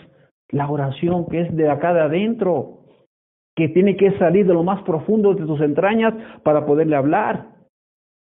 la 0.51 0.69
oración 0.69 1.27
que 1.27 1.43
es 1.43 1.57
de 1.57 1.71
acá 1.71 1.95
de 1.95 2.01
adentro, 2.01 2.84
que 3.57 3.69
tiene 3.69 3.97
que 3.97 4.17
salir 4.19 4.47
de 4.47 4.55
lo 4.55 4.65
más 4.65 4.83
profundo 4.83 5.35
de 5.35 5.47
tus 5.47 5.61
entrañas 5.61 6.15
para 6.43 6.67
poderle 6.67 6.97
hablar. 6.97 7.47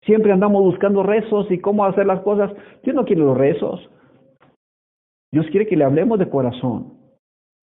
Siempre 0.04 0.32
andamos 0.32 0.62
buscando 0.62 1.02
rezos 1.02 1.50
y 1.50 1.58
cómo 1.58 1.84
hacer 1.84 2.06
las 2.06 2.20
cosas. 2.20 2.52
Yo 2.84 2.92
no 2.92 3.04
quiero 3.04 3.24
los 3.24 3.36
rezos. 3.36 3.90
Dios 5.32 5.46
quiere 5.50 5.66
que 5.66 5.76
le 5.76 5.84
hablemos 5.84 6.18
de 6.18 6.30
corazón. 6.30 6.94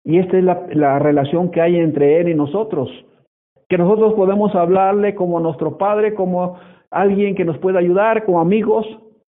Y 0.04 0.18
esta 0.18 0.38
es 0.38 0.44
la, 0.44 0.66
la 0.74 0.98
relación 0.98 1.52
que 1.52 1.62
hay 1.62 1.76
entre 1.76 2.20
Él 2.20 2.30
y 2.30 2.34
nosotros. 2.34 2.90
Que 3.70 3.78
nosotros 3.78 4.14
podemos 4.16 4.56
hablarle 4.56 5.14
como 5.14 5.40
nuestro 5.40 5.78
Padre, 5.78 6.16
como 6.16 6.58
alguien 6.90 7.36
que 7.36 7.46
nos 7.46 7.60
pueda 7.60 7.80
ayudar, 7.80 8.26
como 8.26 8.42
amigos, 8.42 8.88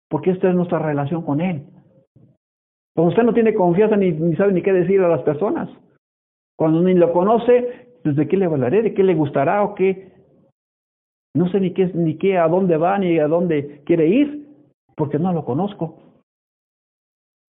porque 0.09 0.31
esta 0.31 0.49
es 0.49 0.55
nuestra 0.55 0.79
relación 0.79 1.23
con 1.23 1.41
Él. 1.41 1.65
Cuando 2.95 3.11
usted 3.11 3.23
no 3.25 3.35
tiene 3.35 3.55
confianza 3.55 3.97
ni 3.97 4.37
sabe 4.37 4.53
ni 4.53 4.63
qué 4.63 4.73
decir 4.73 5.01
a 5.01 5.09
las 5.09 5.23
personas. 5.23 5.69
Cuando 6.57 6.81
ni 6.83 6.95
lo 6.95 7.13
conoce, 7.13 7.90
pues 8.02 8.16
de 8.16 8.28
qué 8.28 8.37
le 8.37 8.47
hablaré, 8.47 8.83
de 8.83 8.95
qué 8.95 9.02
le 9.02 9.14
gustará 9.14 9.62
o 9.62 9.75
qué. 9.75 10.12
No 11.35 11.49
sé 11.50 11.61
ni 11.61 11.73
qué, 11.73 11.90
ni 11.95 12.16
qué, 12.19 12.38
a 12.38 12.49
dónde 12.49 12.76
va, 12.76 12.99
ni 12.99 13.19
a 13.19 13.28
dónde 13.28 13.83
quiere 13.85 14.09
ir, 14.09 14.49
porque 14.97 15.19
no 15.19 15.33
lo 15.33 15.45
conozco. 15.45 16.11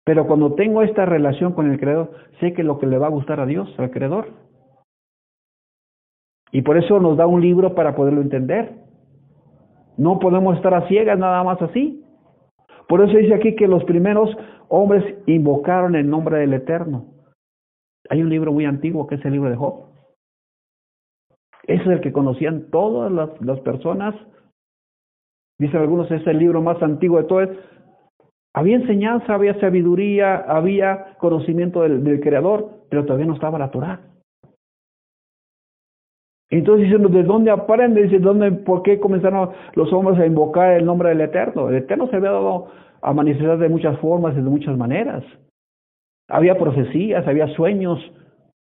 Pero 0.06 0.26
cuando 0.28 0.56
tengo 0.56 0.82
esta 0.82 1.06
relación 1.06 1.54
con 1.54 1.72
el 1.72 1.80
Creador, 1.80 2.12
sé 2.40 2.54
que 2.54 2.64
lo 2.64 2.80
que 2.80 2.88
le 2.88 2.98
va 2.98 3.08
a 3.08 3.12
gustar 3.12 3.40
a 3.40 3.46
Dios, 3.46 3.74
al 3.78 3.92
Creador. 3.92 4.30
Y 6.52 6.64
por 6.64 6.78
eso 6.78 7.00
nos 7.00 7.16
da 7.16 7.28
un 7.28 7.42
libro 7.42 7.76
para 7.76 7.96
poderlo 7.96 8.22
entender. 8.22 8.74
No 9.98 10.18
podemos 10.20 10.56
estar 10.56 10.74
a 10.74 10.88
ciegas 10.88 11.20
nada 11.20 11.44
más 11.44 11.62
así. 11.62 12.04
Por 12.88 13.02
eso 13.02 13.18
dice 13.18 13.36
aquí 13.36 13.56
que 13.56 13.68
los 13.68 13.84
primeros 13.84 14.36
hombres 14.68 15.04
invocaron 15.28 15.96
el 15.96 16.10
nombre 16.10 16.40
del 16.40 16.54
Eterno. 16.56 17.06
Hay 18.10 18.24
un 18.24 18.30
libro 18.30 18.52
muy 18.52 18.66
antiguo 18.66 19.06
que 19.06 19.16
es 19.16 19.26
el 19.26 19.34
libro 19.34 19.50
de 19.50 19.56
Job. 19.56 19.89
Ese 21.70 21.84
es 21.84 21.88
el 21.88 22.02
que 22.02 22.12
conocían 22.12 22.72
todas 22.72 23.12
las, 23.12 23.60
personas. 23.60 24.16
Dicen 25.60 25.80
algunos, 25.80 26.10
es 26.10 26.26
el 26.26 26.40
libro 26.40 26.64
más 26.64 26.82
antiguo 26.82 27.20
de 27.20 27.26
todos. 27.26 27.50
Había 28.56 28.78
enseñanza, 28.78 29.36
había 29.36 29.60
sabiduría, 29.60 30.38
había 30.38 31.16
conocimiento 31.20 31.84
del, 31.84 32.22
Creador, 32.22 32.88
pero 32.90 33.06
todavía 33.06 33.28
no 33.28 33.36
estaba 33.36 33.60
la 33.60 33.70
Torah. 33.70 34.02
Entonces 36.50 36.88
dicen, 36.88 37.04
¿de 37.12 37.22
dónde 37.22 37.52
aprende? 37.52 38.02
Dice, 38.02 38.18
¿dónde, 38.18 38.52
¿por 38.52 38.82
qué 38.82 39.00
comenzaron 39.00 39.52
los 39.76 39.94
hombres 39.94 40.18
a 40.18 40.26
invocar 40.26 40.72
el 40.72 40.86
nombre 40.88 41.10
del 41.10 41.22
Eterno? 41.22 41.70
El 41.70 41.76
Eterno 41.76 42.08
se 42.08 42.16
había 42.16 42.32
dado 42.32 42.72
a 43.04 43.14
manifestar 43.14 43.60
de 43.60 43.70
muchas 43.70 44.00
formas 44.00 44.34
y 44.34 44.38
de 44.38 44.50
muchas 44.50 44.76
maneras. 44.76 45.24
Había 46.30 46.58
profecías, 46.58 47.28
había 47.28 47.48
sueños. 47.50 48.00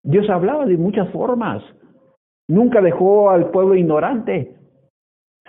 Dios 0.02 0.28
hablaba 0.32 0.66
de 0.66 0.78
muchas 0.78 1.08
formas. 1.12 1.62
Nunca 2.48 2.82
dejó 2.82 3.30
al 3.30 3.52
pueblo 3.52 3.76
ignorante, 3.76 4.56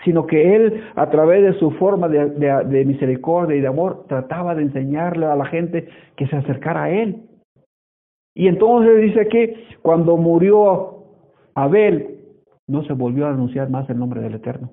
sino 0.04 0.26
que 0.26 0.56
Él, 0.56 0.84
a 0.94 1.10
través 1.10 1.42
de 1.42 1.58
su 1.58 1.70
forma 1.72 2.08
de, 2.08 2.30
de, 2.30 2.64
de 2.64 2.84
misericordia 2.84 3.56
y 3.56 3.60
de 3.60 3.68
amor, 3.68 4.06
trataba 4.08 4.54
de 4.54 4.62
enseñarle 4.62 5.26
a 5.26 5.36
la 5.36 5.46
gente 5.46 5.88
que 6.16 6.26
se 6.26 6.36
acercara 6.36 6.84
a 6.84 6.90
Él. 6.90 7.22
Y 8.34 8.46
entonces 8.46 9.00
dice 9.00 9.28
que 9.28 9.66
cuando 9.82 10.16
murió 10.16 11.04
Abel, 11.54 12.18
no 12.68 12.84
se 12.84 12.92
volvió 12.92 13.26
a 13.26 13.30
anunciar 13.30 13.68
más 13.70 13.88
el 13.90 13.98
nombre 13.98 14.20
del 14.20 14.34
Eterno. 14.34 14.70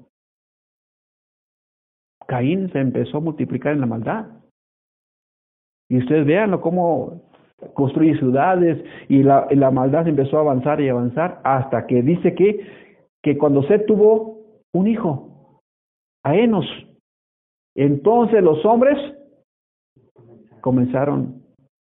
Caín 2.28 2.72
se 2.72 2.80
empezó 2.80 3.18
a 3.18 3.22
multiplicar 3.22 3.74
en 3.74 3.82
la 3.82 3.86
maldad. 3.86 4.26
Y 5.90 6.00
ustedes 6.00 6.26
véanlo 6.26 6.62
cómo 6.62 7.22
construye 7.74 8.18
ciudades 8.18 8.84
y 9.10 9.24
la, 9.24 9.72
maldad 9.72 10.08
empezó 10.08 10.38
a 10.38 10.42
avanzar 10.42 10.82
y 10.82 10.90
avanzar 10.90 11.42
hasta 11.44 11.86
que 11.88 12.02
dice 12.02 12.36
que, 12.36 12.66
que 13.22 13.38
cuando 13.38 13.64
se 13.64 13.80
tuvo 13.80 14.40
un 14.74 14.88
hijo, 14.88 15.62
a 16.24 16.36
Enos, 16.36 16.66
entonces 17.76 18.42
los 18.42 18.66
hombres 18.66 18.98
comenzaron 20.62 21.44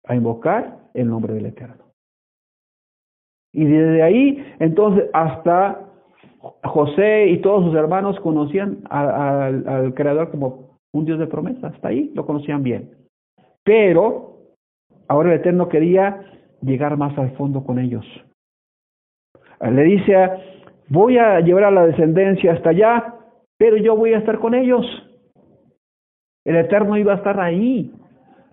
a 0.04 0.14
invocar 0.14 0.78
el 0.94 1.08
nombre 1.08 1.34
del 1.34 1.46
Eterno. 1.46 1.84
Y 3.52 3.64
desde 3.64 4.02
ahí, 4.02 4.54
entonces, 4.60 5.10
hasta 5.12 5.84
José 6.62 7.26
y 7.26 7.38
todos 7.38 7.64
sus 7.64 7.74
hermanos 7.74 8.18
conocían 8.20 8.78
a, 8.88 9.00
a, 9.00 9.46
al 9.46 9.94
Creador 9.94 10.30
como 10.30 10.78
un 10.92 11.04
Dios 11.04 11.18
de 11.18 11.26
promesa. 11.26 11.68
Hasta 11.68 11.88
ahí 11.88 12.12
lo 12.14 12.24
conocían 12.24 12.62
bien. 12.62 12.90
Pero 13.64 14.39
ahora 15.10 15.34
el 15.34 15.40
Eterno 15.40 15.68
quería 15.68 16.20
llegar 16.62 16.96
más 16.96 17.18
al 17.18 17.32
fondo 17.32 17.64
con 17.64 17.80
ellos. 17.80 18.06
Le 19.60 19.82
dice, 19.82 20.14
voy 20.88 21.18
a 21.18 21.40
llevar 21.40 21.64
a 21.64 21.70
la 21.72 21.86
descendencia 21.86 22.52
hasta 22.52 22.70
allá, 22.70 23.14
pero 23.58 23.76
yo 23.76 23.96
voy 23.96 24.14
a 24.14 24.18
estar 24.18 24.38
con 24.38 24.54
ellos. 24.54 24.86
El 26.44 26.56
Eterno 26.56 26.96
iba 26.96 27.12
a 27.12 27.16
estar 27.16 27.40
ahí. 27.40 27.92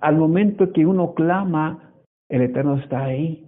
Al 0.01 0.17
momento 0.17 0.73
que 0.73 0.85
uno 0.85 1.13
clama, 1.13 1.93
el 2.27 2.41
Eterno 2.41 2.75
está 2.77 3.05
ahí. 3.05 3.45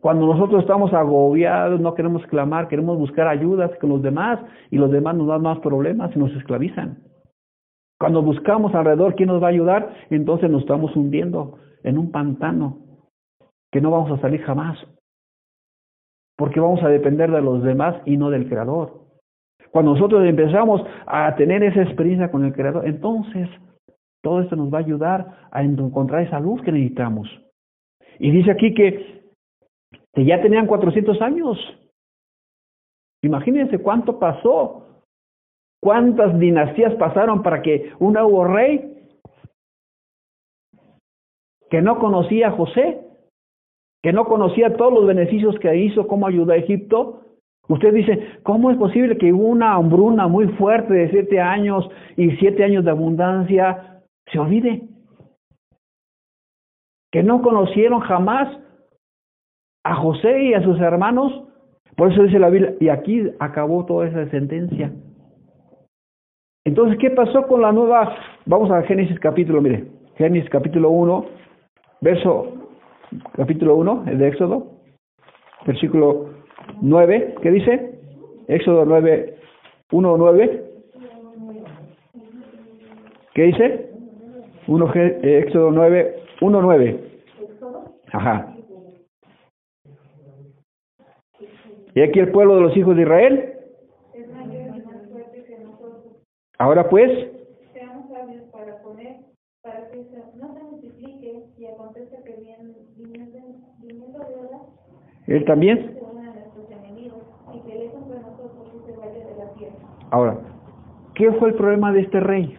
Cuando 0.00 0.26
nosotros 0.26 0.62
estamos 0.62 0.92
agobiados, 0.94 1.78
no 1.78 1.94
queremos 1.94 2.24
clamar, 2.26 2.68
queremos 2.68 2.96
buscar 2.96 3.28
ayudas 3.28 3.70
con 3.80 3.90
los 3.90 4.02
demás 4.02 4.40
y 4.70 4.78
los 4.78 4.90
demás 4.90 5.14
nos 5.14 5.26
dan 5.28 5.42
más 5.42 5.58
problemas 5.58 6.14
y 6.16 6.18
nos 6.18 6.32
esclavizan. 6.36 7.02
Cuando 8.00 8.22
buscamos 8.22 8.74
alrededor 8.74 9.14
quién 9.14 9.28
nos 9.28 9.42
va 9.42 9.48
a 9.48 9.50
ayudar, 9.50 9.92
entonces 10.08 10.48
nos 10.50 10.62
estamos 10.62 10.94
hundiendo 10.96 11.58
en 11.88 11.98
un 11.98 12.10
pantano 12.10 12.78
que 13.72 13.80
no 13.80 13.90
vamos 13.90 14.10
a 14.18 14.20
salir 14.20 14.42
jamás. 14.42 14.78
Porque 16.36 16.60
vamos 16.60 16.82
a 16.82 16.88
depender 16.88 17.30
de 17.30 17.42
los 17.42 17.62
demás 17.62 17.96
y 18.04 18.16
no 18.16 18.30
del 18.30 18.48
Creador. 18.48 19.06
Cuando 19.70 19.94
nosotros 19.94 20.24
empezamos 20.24 20.82
a 21.06 21.34
tener 21.36 21.62
esa 21.62 21.82
experiencia 21.82 22.30
con 22.30 22.44
el 22.44 22.52
Creador, 22.52 22.86
entonces 22.86 23.48
todo 24.22 24.40
esto 24.40 24.56
nos 24.56 24.72
va 24.72 24.78
a 24.78 24.82
ayudar 24.82 25.48
a 25.50 25.62
encontrar 25.62 26.22
esa 26.22 26.40
luz 26.40 26.62
que 26.62 26.72
necesitamos. 26.72 27.28
Y 28.18 28.30
dice 28.30 28.50
aquí 28.50 28.74
que 28.74 29.18
que 30.14 30.24
ya 30.24 30.40
tenían 30.42 30.66
400 30.66 31.22
años. 31.22 31.56
Imagínense 33.22 33.78
cuánto 33.78 34.18
pasó, 34.18 35.04
cuántas 35.80 36.36
dinastías 36.40 36.94
pasaron 36.96 37.42
para 37.42 37.62
que 37.62 37.92
un 38.00 38.14
nuevo 38.14 38.44
rey 38.44 38.97
que 41.70 41.82
no 41.82 41.98
conocía 41.98 42.48
a 42.48 42.52
José, 42.52 43.00
que 44.02 44.12
no 44.12 44.24
conocía 44.24 44.76
todos 44.76 44.92
los 44.92 45.06
beneficios 45.06 45.58
que 45.58 45.76
hizo, 45.76 46.06
cómo 46.06 46.26
ayudó 46.26 46.52
a 46.52 46.56
Egipto. 46.56 47.22
Usted 47.68 47.92
dice, 47.92 48.40
¿cómo 48.44 48.70
es 48.70 48.78
posible 48.78 49.18
que 49.18 49.32
una 49.32 49.74
hambruna 49.74 50.26
muy 50.28 50.48
fuerte 50.48 50.94
de 50.94 51.10
siete 51.10 51.40
años 51.40 51.88
y 52.16 52.30
siete 52.36 52.64
años 52.64 52.84
de 52.84 52.90
abundancia 52.90 54.02
se 54.32 54.38
olvide? 54.38 54.82
Que 57.12 57.22
no 57.22 57.42
conocieron 57.42 58.00
jamás 58.00 58.58
a 59.84 59.94
José 59.96 60.44
y 60.44 60.54
a 60.54 60.62
sus 60.62 60.80
hermanos. 60.80 61.44
Por 61.96 62.12
eso 62.12 62.22
dice 62.22 62.38
la 62.38 62.50
Biblia, 62.50 62.74
y 62.80 62.88
aquí 62.88 63.30
acabó 63.40 63.84
toda 63.84 64.06
esa 64.06 64.30
sentencia. 64.30 64.92
Entonces, 66.64 66.98
¿qué 66.98 67.10
pasó 67.10 67.46
con 67.46 67.62
la 67.62 67.72
nueva? 67.72 68.14
Vamos 68.46 68.70
a 68.70 68.82
Génesis 68.82 69.18
capítulo, 69.20 69.60
mire, 69.60 69.86
Génesis 70.16 70.48
capítulo 70.50 70.90
1, 70.90 71.24
verso, 72.00 72.52
capítulo 73.34 73.76
1, 73.76 74.04
el 74.08 74.18
de 74.18 74.28
Éxodo, 74.28 74.72
versículo 75.66 76.30
9, 76.80 77.34
¿qué 77.42 77.50
dice? 77.50 77.98
Éxodo 78.48 78.84
9, 78.84 79.36
1, 79.92 80.16
9. 80.16 80.64
¿Qué 83.34 83.42
dice? 83.42 83.90
1, 84.66 84.92
Éxodo 85.22 85.70
9, 85.70 86.16
1, 86.40 86.62
9. 86.62 87.10
Ajá. 88.12 88.54
Y 91.94 92.00
aquí 92.00 92.18
el 92.20 92.30
pueblo 92.30 92.56
de 92.56 92.60
los 92.62 92.76
hijos 92.76 92.96
de 92.96 93.02
Israel. 93.02 93.54
Ahora 96.58 96.88
pues. 96.88 97.10
Seamos 97.72 98.08
sabios 98.10 98.44
para 98.50 98.82
poner, 98.82 99.16
para 99.62 99.90
que 99.90 100.04
se, 100.04 100.36
no 100.36 100.54
se 100.54 100.62
multiplique 100.64 101.44
y 101.56 101.66
acontezca 101.66 102.22
que 102.24 102.32
bien, 102.40 102.74
viniendo, 102.96 103.38
viniendo 103.78 104.18
de 104.18 104.34
olas, 104.34 104.62
Él 104.90 104.96
también. 105.04 105.17
se 105.17 105.17
unan 105.17 105.17
a 105.17 105.17
nuestros 105.17 105.17
enemigos 105.17 105.17
y 105.17 105.17
que 105.17 105.17
lejos 105.17 105.17
de 105.17 105.17
nosotros 105.17 105.17
y 105.17 105.17
se 105.17 105.17
vaya 105.17 105.17
de 105.17 105.17
la 109.36 109.52
tierra. 109.54 109.76
Ahora, 110.10 110.38
¿qué 111.14 111.30
fue 111.32 111.50
el 111.50 111.54
problema 111.54 111.92
de 111.92 112.00
este 112.00 112.18
rey? 112.18 112.56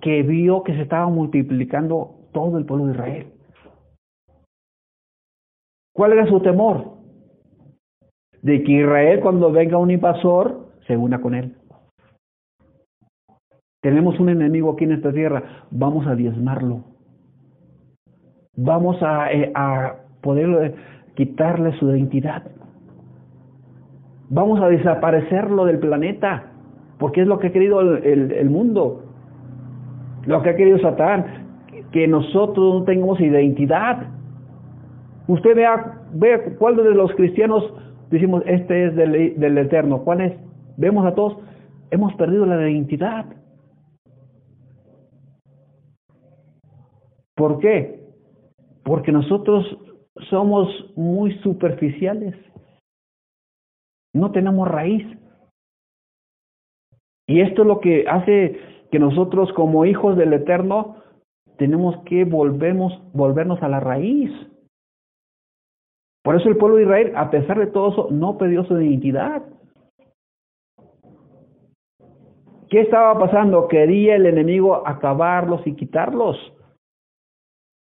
Que 0.00 0.22
vio 0.22 0.64
que 0.64 0.74
se 0.74 0.82
estaba 0.82 1.08
multiplicando 1.08 2.16
todo 2.32 2.58
el 2.58 2.66
pueblo 2.66 2.86
de 2.86 2.92
Israel. 2.94 3.32
¿Cuál 5.94 6.12
era 6.14 6.26
su 6.26 6.40
temor? 6.40 6.94
De 8.42 8.62
que 8.64 8.72
Israel 8.72 9.20
cuando 9.20 9.52
venga 9.52 9.78
un 9.78 9.92
invasor 9.92 10.72
se 10.88 10.96
una 10.96 11.20
con 11.20 11.34
él. 11.34 11.56
Tenemos 13.80 14.18
un 14.18 14.28
enemigo 14.28 14.72
aquí 14.72 14.84
en 14.84 14.92
esta 14.92 15.12
tierra, 15.12 15.66
vamos 15.70 16.06
a 16.06 16.16
diezmarlo. 16.16 16.82
Vamos 18.56 19.00
a, 19.02 19.32
eh, 19.32 19.52
a 19.54 19.96
poder 20.20 20.74
quitarle 21.14 21.72
su 21.78 21.90
identidad. 21.90 22.42
Vamos 24.30 24.60
a 24.60 24.68
desaparecerlo 24.68 25.64
del 25.64 25.78
planeta, 25.78 26.52
porque 26.98 27.22
es 27.22 27.26
lo 27.26 27.38
que 27.38 27.48
ha 27.48 27.52
querido 27.52 27.80
el, 27.80 28.50
mundo, 28.50 29.04
lo 30.26 30.42
que 30.42 30.50
ha 30.50 30.56
querido 30.56 30.78
Satán, 30.78 31.24
que 31.92 32.08
nosotros 32.08 32.80
no 32.80 32.84
tengamos 32.84 33.20
identidad. 33.20 34.08
Usted 35.28 35.54
vea, 35.54 36.00
vea 36.12 36.42
cuál 36.58 36.76
de 36.76 36.94
los 36.94 37.12
cristianos 37.14 37.72
decimos, 38.10 38.42
este 38.46 38.86
es 38.86 38.96
del, 38.96 39.38
del 39.38 39.58
Eterno. 39.58 40.02
¿Cuál 40.02 40.20
es? 40.22 40.32
Vemos 40.76 41.06
a 41.06 41.14
todos, 41.14 41.38
hemos 41.90 42.14
perdido 42.14 42.46
la 42.46 42.68
identidad. 42.68 43.26
¿Por 47.36 47.58
qué? 47.58 48.00
Porque 48.84 49.12
nosotros 49.12 49.78
somos 50.30 50.68
muy 50.96 51.36
superficiales. 51.38 52.34
No 54.14 54.30
tenemos 54.32 54.68
raíz. 54.68 55.06
Y 57.26 57.40
esto 57.40 57.62
es 57.62 57.68
lo 57.68 57.80
que 57.80 58.06
hace 58.08 58.60
que 58.90 58.98
nosotros 58.98 59.52
como 59.54 59.84
hijos 59.84 60.16
del 60.16 60.32
Eterno 60.34 61.02
tenemos 61.56 61.96
que 62.04 62.24
volvemos, 62.24 62.92
volvernos 63.12 63.62
a 63.62 63.68
la 63.68 63.80
raíz. 63.80 64.30
Por 66.22 66.36
eso 66.36 66.48
el 66.48 66.56
pueblo 66.56 66.76
de 66.76 66.84
Israel, 66.84 67.12
a 67.16 67.30
pesar 67.30 67.58
de 67.58 67.66
todo 67.66 67.90
eso, 67.90 68.08
no 68.10 68.38
perdió 68.38 68.64
su 68.64 68.80
identidad. 68.80 69.42
¿Qué 72.70 72.80
estaba 72.80 73.18
pasando? 73.18 73.68
Quería 73.68 74.16
el 74.16 74.26
enemigo 74.26 74.86
acabarlos 74.86 75.66
y 75.66 75.74
quitarlos. 75.74 76.36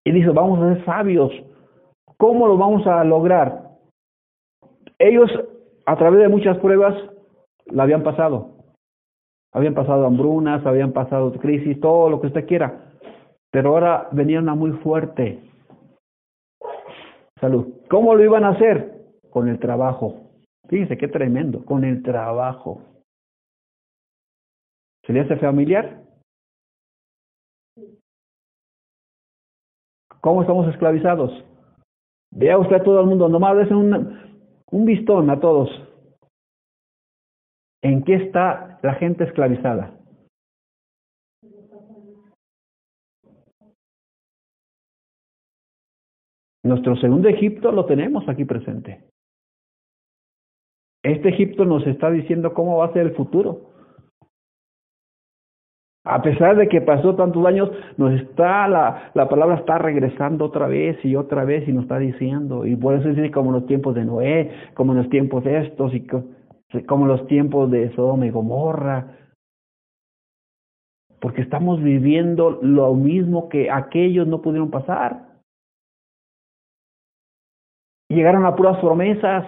Y 0.06 0.12
dice, 0.12 0.30
vamos 0.30 0.60
a 0.60 0.74
ser 0.74 0.86
sabios. 0.86 1.32
¿Cómo 2.24 2.48
lo 2.48 2.58
vamos 2.58 2.88
a 2.88 3.04
lograr? 3.04 3.72
Ellos, 4.98 5.30
a 5.86 5.98
través 5.98 6.22
de 6.22 6.30
muchas 6.30 6.58
pruebas, 6.60 6.96
la 7.66 7.84
habían 7.84 8.02
pasado. 8.02 8.52
Habían 9.52 9.74
pasado 9.74 10.06
hambrunas, 10.06 10.66
habían 10.66 10.94
pasado 10.94 11.34
crisis, 11.34 11.82
todo 11.82 12.10
lo 12.10 12.22
que 12.22 12.28
usted 12.28 12.48
quiera. 12.48 12.94
Pero 13.52 13.72
ahora 13.72 14.08
venía 14.14 14.40
una 14.40 14.56
muy 14.56 14.72
fuerte. 14.72 15.42
Salud. 17.42 17.74
¿Cómo 17.90 18.16
lo 18.16 18.24
iban 18.24 18.46
a 18.46 18.52
hacer? 18.52 19.02
Con 19.30 19.50
el 19.50 19.60
trabajo. 19.60 20.22
Fíjense 20.70 20.98
qué 20.98 21.10
tremendo, 21.10 21.66
con 21.66 21.84
el 21.84 22.04
trabajo. 22.04 22.84
¿Se 25.06 25.12
le 25.12 25.20
hace 25.20 25.36
familiar? 25.36 26.04
¿Cómo 30.22 30.44
estamos 30.44 30.70
esclavizados? 30.70 31.50
Vea 32.36 32.58
usted 32.58 32.78
a 32.78 32.84
todo 32.84 33.00
el 33.00 33.08
mundo, 33.08 33.30
nomás 33.30 33.58
es 33.58 33.72
un, 33.72 34.18
un 34.72 34.86
vistón 34.86 35.30
a 35.30 35.40
todos. 35.40 35.70
¿En 37.84 38.04
qué 38.04 38.16
está 38.16 38.80
la 38.82 38.96
gente 38.96 39.24
esclavizada? 39.26 40.00
Nuestro 46.64 46.96
segundo 46.96 47.28
Egipto 47.28 47.72
lo 47.72 47.86
tenemos 47.86 48.28
aquí 48.28 48.46
presente. 48.46 49.04
Este 51.04 51.30
Egipto 51.30 51.66
nos 51.66 51.86
está 51.86 52.10
diciendo 52.10 52.54
cómo 52.54 52.78
va 52.78 52.86
a 52.86 52.94
ser 52.94 53.08
el 53.08 53.16
futuro. 53.16 53.73
A 56.06 56.22
pesar 56.22 56.58
de 56.58 56.68
que 56.68 56.82
pasó 56.82 57.16
tantos 57.16 57.46
años, 57.46 57.72
nos 57.96 58.12
está 58.14 58.68
la, 58.68 59.12
la 59.14 59.30
palabra 59.30 59.56
está 59.56 59.78
regresando 59.78 60.46
otra 60.46 60.68
vez 60.68 60.98
y 61.06 61.16
otra 61.16 61.46
vez 61.46 61.66
y 61.68 61.72
nos 61.72 61.84
está 61.84 61.98
diciendo. 61.98 62.66
Y 62.66 62.76
por 62.76 62.96
eso 62.96 63.08
dice 63.08 63.32
como 63.32 63.54
los 63.54 63.66
tiempos 63.68 63.96
de 63.96 64.04
Noé, 64.04 64.52
como 64.74 64.94
los 64.94 65.10
tiempos 65.10 65.46
de 65.46 65.66
estos 65.66 65.94
y 65.94 66.06
como 66.86 67.08
los 67.08 67.26
tiempos 67.28 67.72
de 67.72 67.94
Sodoma 67.96 68.26
y 68.26 68.32
Gomorra. 68.32 69.18
Porque 71.22 71.42
estamos 71.42 71.82
viviendo 71.82 72.60
lo 72.62 72.94
mismo 72.96 73.48
que 73.48 73.72
aquellos 73.72 74.28
no 74.28 74.42
pudieron 74.42 74.72
pasar. 74.72 75.40
Llegaron 78.10 78.46
a 78.46 78.58
puras 78.58 78.78
promesas 78.80 79.46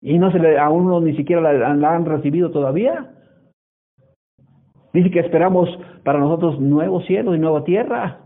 y 0.00 0.18
no 0.18 0.32
se 0.32 0.38
le, 0.38 0.58
a 0.58 0.70
uno 0.70 0.98
ni 1.02 1.14
siquiera 1.14 1.42
la 1.52 1.94
han 1.94 2.06
recibido 2.06 2.50
todavía. 2.50 3.12
Dice 4.96 5.10
que 5.10 5.20
esperamos 5.20 5.68
para 6.04 6.18
nosotros 6.18 6.58
nuevos 6.58 7.04
cielos 7.04 7.36
y 7.36 7.38
nueva 7.38 7.64
tierra. 7.64 8.24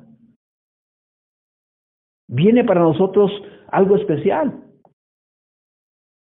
Viene 2.28 2.62
para 2.62 2.80
nosotros 2.80 3.32
algo 3.72 3.96
especial. 3.96 4.62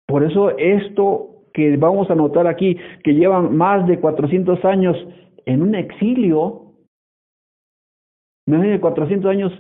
Por 0.07 0.23
eso 0.23 0.51
esto 0.59 1.47
que 1.55 1.79
vamos 1.79 2.11
a 2.11 2.15
notar 2.15 2.47
aquí, 2.47 2.77
que 3.03 3.15
llevan 3.15 3.57
más 3.57 3.87
de 3.87 3.99
400 3.99 4.63
años 4.67 4.95
en 5.47 5.63
un 5.63 5.75
exilio, 5.75 6.75
más 8.47 8.61
de 8.61 8.79
400 8.79 9.31
años, 9.31 9.53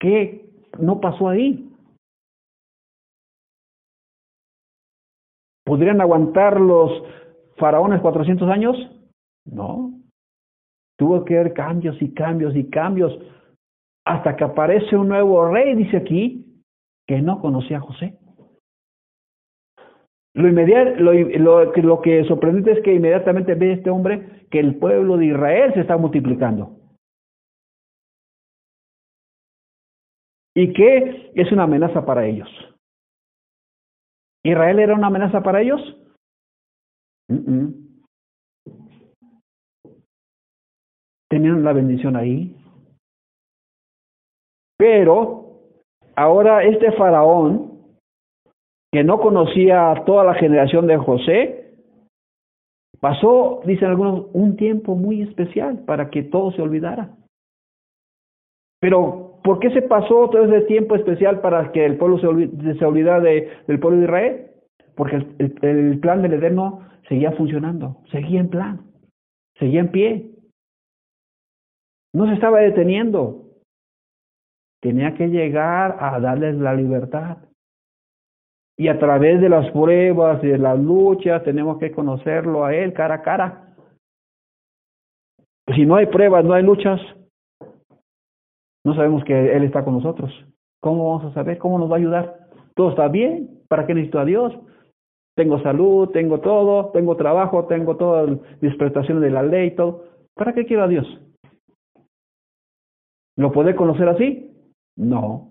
¿qué 0.00 0.50
no 0.80 1.00
pasó 1.00 1.28
ahí? 1.28 1.64
¿Podrían 5.64 6.00
aguantar 6.00 6.60
los 6.60 6.90
faraones 7.56 8.00
400 8.00 8.50
años? 8.50 8.76
No. 9.44 9.97
Tuvo 10.98 11.24
que 11.24 11.38
haber 11.38 11.54
cambios 11.54 12.00
y 12.02 12.12
cambios 12.12 12.56
y 12.56 12.68
cambios 12.68 13.16
hasta 14.04 14.36
que 14.36 14.44
aparece 14.44 14.96
un 14.96 15.08
nuevo 15.08 15.48
rey, 15.48 15.74
dice 15.76 15.98
aquí, 15.98 16.62
que 17.06 17.22
no 17.22 17.40
conocía 17.40 17.78
a 17.78 17.80
José. 17.80 18.18
Lo, 20.34 20.48
inmediato, 20.48 21.00
lo, 21.00 21.12
lo, 21.12 21.72
lo 21.72 22.00
que 22.00 22.24
sorprendente 22.24 22.72
es 22.72 22.82
que 22.82 22.94
inmediatamente 22.94 23.54
ve 23.54 23.72
este 23.72 23.90
hombre 23.90 24.46
que 24.50 24.60
el 24.60 24.76
pueblo 24.76 25.16
de 25.16 25.26
Israel 25.26 25.72
se 25.74 25.80
está 25.80 25.96
multiplicando. 25.96 26.76
Y 30.54 30.72
que 30.72 31.32
es 31.34 31.52
una 31.52 31.64
amenaza 31.64 32.04
para 32.04 32.26
ellos. 32.26 32.48
¿Israel 34.44 34.78
era 34.78 34.94
una 34.94 35.08
amenaza 35.08 35.42
para 35.42 35.60
ellos? 35.60 35.80
Mm 37.28 37.36
-mm. 37.36 37.87
Tenían 41.28 41.64
la 41.64 41.72
bendición 41.72 42.16
ahí. 42.16 42.56
Pero 44.76 45.60
ahora 46.16 46.64
este 46.64 46.92
faraón, 46.92 47.82
que 48.92 49.04
no 49.04 49.20
conocía 49.20 49.90
a 49.90 50.04
toda 50.04 50.24
la 50.24 50.34
generación 50.34 50.86
de 50.86 50.96
José, 50.96 51.74
pasó, 53.00 53.60
dicen 53.64 53.88
algunos, 53.88 54.26
un 54.32 54.56
tiempo 54.56 54.94
muy 54.94 55.22
especial 55.22 55.84
para 55.84 56.10
que 56.10 56.22
todo 56.22 56.52
se 56.52 56.62
olvidara. 56.62 57.14
Pero 58.80 59.28
¿Por 59.48 59.60
qué 59.60 59.70
se 59.70 59.80
pasó 59.80 60.28
todo 60.28 60.44
ese 60.44 60.66
tiempo 60.66 60.94
especial 60.94 61.40
para 61.40 61.72
que 61.72 61.84
el 61.84 61.96
pueblo 61.96 62.18
se, 62.18 62.74
se 62.74 62.84
olvidara 62.84 63.20
de, 63.20 63.48
del 63.66 63.78
pueblo 63.78 63.98
de 63.98 64.04
Israel? 64.04 64.46
Porque 64.94 65.24
el, 65.38 65.98
plan 66.00 66.20
del 66.20 66.34
Eterno 66.34 66.80
seguía 67.08 67.32
funcionando, 67.32 67.96
seguía 68.10 68.40
en 68.40 68.48
plan, 68.48 68.82
seguía 69.58 69.80
en 69.80 69.88
pie. 69.88 70.30
No 72.14 72.26
se 72.26 72.34
estaba 72.34 72.60
deteniendo. 72.60 73.44
Tenía 74.80 75.14
que 75.14 75.28
llegar 75.28 75.96
a 76.00 76.18
darles 76.20 76.56
la 76.56 76.74
libertad. 76.74 77.38
Y 78.76 78.88
a 78.88 78.98
través 78.98 79.40
de 79.40 79.48
las 79.48 79.70
pruebas 79.72 80.42
y 80.44 80.48
de 80.48 80.58
las 80.58 80.78
luchas 80.78 81.42
tenemos 81.42 81.78
que 81.78 81.90
conocerlo 81.90 82.64
a 82.64 82.74
Él 82.74 82.92
cara 82.92 83.16
a 83.16 83.22
cara. 83.22 83.74
Si 85.74 85.84
no 85.84 85.96
hay 85.96 86.06
pruebas, 86.06 86.44
no 86.44 86.54
hay 86.54 86.62
luchas, 86.62 87.00
no 88.84 88.94
sabemos 88.94 89.24
que 89.24 89.56
Él 89.56 89.64
está 89.64 89.84
con 89.84 89.94
nosotros. 89.94 90.32
¿Cómo 90.80 91.10
vamos 91.10 91.30
a 91.30 91.34
saber? 91.34 91.58
¿Cómo 91.58 91.78
nos 91.78 91.90
va 91.90 91.96
a 91.96 91.98
ayudar? 91.98 92.36
Todo 92.74 92.90
está 92.90 93.08
bien. 93.08 93.62
¿Para 93.68 93.84
qué 93.84 93.94
necesito 93.94 94.20
a 94.20 94.24
Dios? 94.24 94.56
Tengo 95.36 95.60
salud, 95.62 96.08
tengo 96.10 96.40
todo, 96.40 96.90
tengo 96.92 97.16
trabajo, 97.16 97.66
tengo 97.66 97.96
todas 97.96 98.38
mis 98.60 98.74
prestaciones 98.76 99.22
de 99.22 99.30
la 99.30 99.42
ley, 99.42 99.72
todo. 99.72 100.04
¿Para 100.34 100.52
qué 100.52 100.64
quiero 100.64 100.84
a 100.84 100.88
Dios? 100.88 101.06
¿Lo 103.38 103.50
puede 103.52 103.74
conocer 103.74 104.08
así? 104.08 104.52
No. 104.96 105.50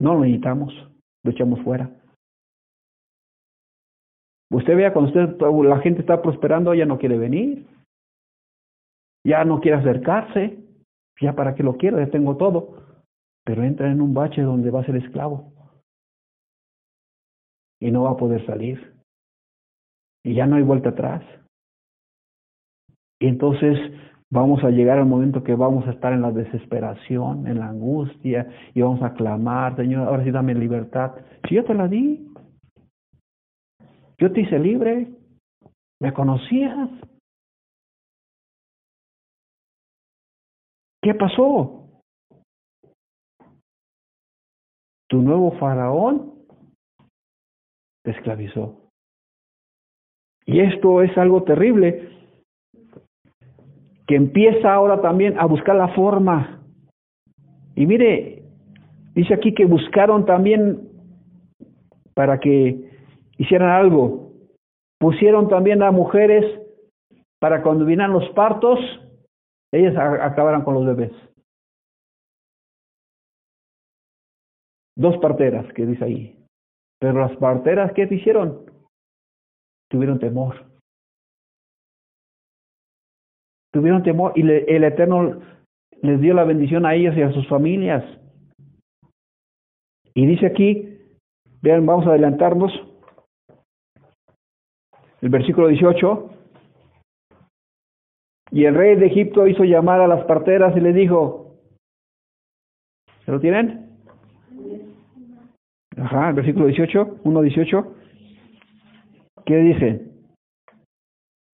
No 0.00 0.14
lo 0.14 0.20
necesitamos, 0.20 0.74
lo 1.22 1.30
echamos 1.30 1.60
fuera. 1.62 1.90
Usted 4.50 4.76
vea, 4.76 4.92
cuando 4.92 5.10
usted, 5.10 5.68
la 5.68 5.78
gente 5.78 6.00
está 6.00 6.20
prosperando, 6.20 6.72
ella 6.72 6.86
no 6.86 6.98
quiere 6.98 7.18
venir 7.18 7.66
ya 9.26 9.44
no 9.44 9.60
quiere 9.60 9.78
acercarse, 9.78 10.56
ya 11.20 11.34
para 11.34 11.56
qué 11.56 11.64
lo 11.64 11.76
quiero, 11.76 11.98
ya 11.98 12.08
tengo 12.10 12.36
todo, 12.36 13.02
pero 13.44 13.64
entra 13.64 13.90
en 13.90 14.00
un 14.00 14.14
bache 14.14 14.40
donde 14.40 14.70
va 14.70 14.82
a 14.82 14.84
ser 14.84 14.94
esclavo 14.96 15.52
y 17.80 17.90
no 17.90 18.04
va 18.04 18.12
a 18.12 18.16
poder 18.16 18.46
salir 18.46 18.94
y 20.22 20.34
ya 20.34 20.46
no 20.46 20.54
hay 20.56 20.62
vuelta 20.62 20.90
atrás. 20.90 21.24
Y 23.18 23.26
entonces 23.26 23.76
vamos 24.30 24.62
a 24.64 24.70
llegar 24.70 24.98
al 24.98 25.06
momento 25.06 25.42
que 25.42 25.54
vamos 25.54 25.86
a 25.86 25.90
estar 25.90 26.12
en 26.12 26.22
la 26.22 26.32
desesperación, 26.32 27.46
en 27.46 27.58
la 27.58 27.68
angustia 27.68 28.48
y 28.74 28.82
vamos 28.82 29.02
a 29.02 29.14
clamar, 29.14 29.76
Señor, 29.76 30.08
ahora 30.08 30.24
sí 30.24 30.30
dame 30.30 30.54
libertad. 30.54 31.12
Si 31.48 31.54
yo 31.54 31.64
te 31.64 31.74
la 31.74 31.88
di, 31.88 32.28
yo 34.18 34.32
te 34.32 34.40
hice 34.40 34.58
libre, 34.58 35.08
me 36.00 36.12
conocías, 36.12 36.90
¿Qué 41.06 41.14
pasó? 41.14 42.02
Tu 45.08 45.22
nuevo 45.22 45.52
faraón 45.52 46.34
te 48.02 48.10
esclavizó. 48.10 48.90
Y 50.46 50.58
esto 50.58 51.02
es 51.02 51.16
algo 51.16 51.44
terrible, 51.44 52.15
que 54.06 54.16
empieza 54.16 54.72
ahora 54.72 55.00
también 55.00 55.38
a 55.38 55.46
buscar 55.46 55.76
la 55.76 55.88
forma. 55.88 56.62
Y 57.74 57.86
mire, 57.86 58.42
dice 59.14 59.34
aquí 59.34 59.54
que 59.54 59.64
buscaron 59.64 60.24
también 60.24 60.88
para 62.14 62.38
que 62.38 62.90
hicieran 63.38 63.70
algo. 63.70 64.32
Pusieron 64.98 65.48
también 65.48 65.82
a 65.82 65.90
mujeres 65.90 66.44
para 67.38 67.62
cuando 67.62 67.84
vinieran 67.84 68.12
los 68.12 68.28
partos, 68.30 68.78
ellas 69.72 69.94
acabaran 69.96 70.62
con 70.62 70.74
los 70.74 70.86
bebés. 70.86 71.12
Dos 74.96 75.18
parteras, 75.18 75.70
que 75.74 75.84
dice 75.84 76.04
ahí. 76.04 76.46
Pero 76.98 77.20
las 77.20 77.36
parteras, 77.36 77.92
¿qué 77.92 78.08
hicieron? 78.10 78.64
Tuvieron 79.90 80.18
temor. 80.18 80.64
Tuvieron 83.76 84.02
temor 84.02 84.32
y 84.34 84.42
le, 84.42 84.64
el 84.74 84.84
Eterno 84.84 85.38
les 86.00 86.18
dio 86.18 86.32
la 86.32 86.44
bendición 86.44 86.86
a 86.86 86.94
ellas 86.94 87.14
y 87.14 87.20
a 87.20 87.30
sus 87.32 87.46
familias. 87.46 88.02
Y 90.14 90.24
dice 90.24 90.46
aquí, 90.46 90.96
vean, 91.60 91.84
vamos 91.84 92.06
a 92.06 92.08
adelantarnos, 92.08 92.72
el 95.20 95.28
versículo 95.28 95.68
18, 95.68 96.30
y 98.52 98.64
el 98.64 98.74
rey 98.74 98.96
de 98.96 99.08
Egipto 99.08 99.46
hizo 99.46 99.64
llamar 99.64 100.00
a 100.00 100.08
las 100.08 100.24
parteras 100.24 100.74
y 100.74 100.80
le 100.80 100.94
dijo, 100.94 101.58
¿se 103.26 103.30
lo 103.30 103.40
tienen? 103.40 103.90
Ajá, 105.98 106.30
el 106.30 106.34
versículo 106.34 106.64
18, 106.64 107.18
1, 107.24 107.42
18. 107.42 107.94
¿Qué 109.44 109.56
dice? 109.58 110.15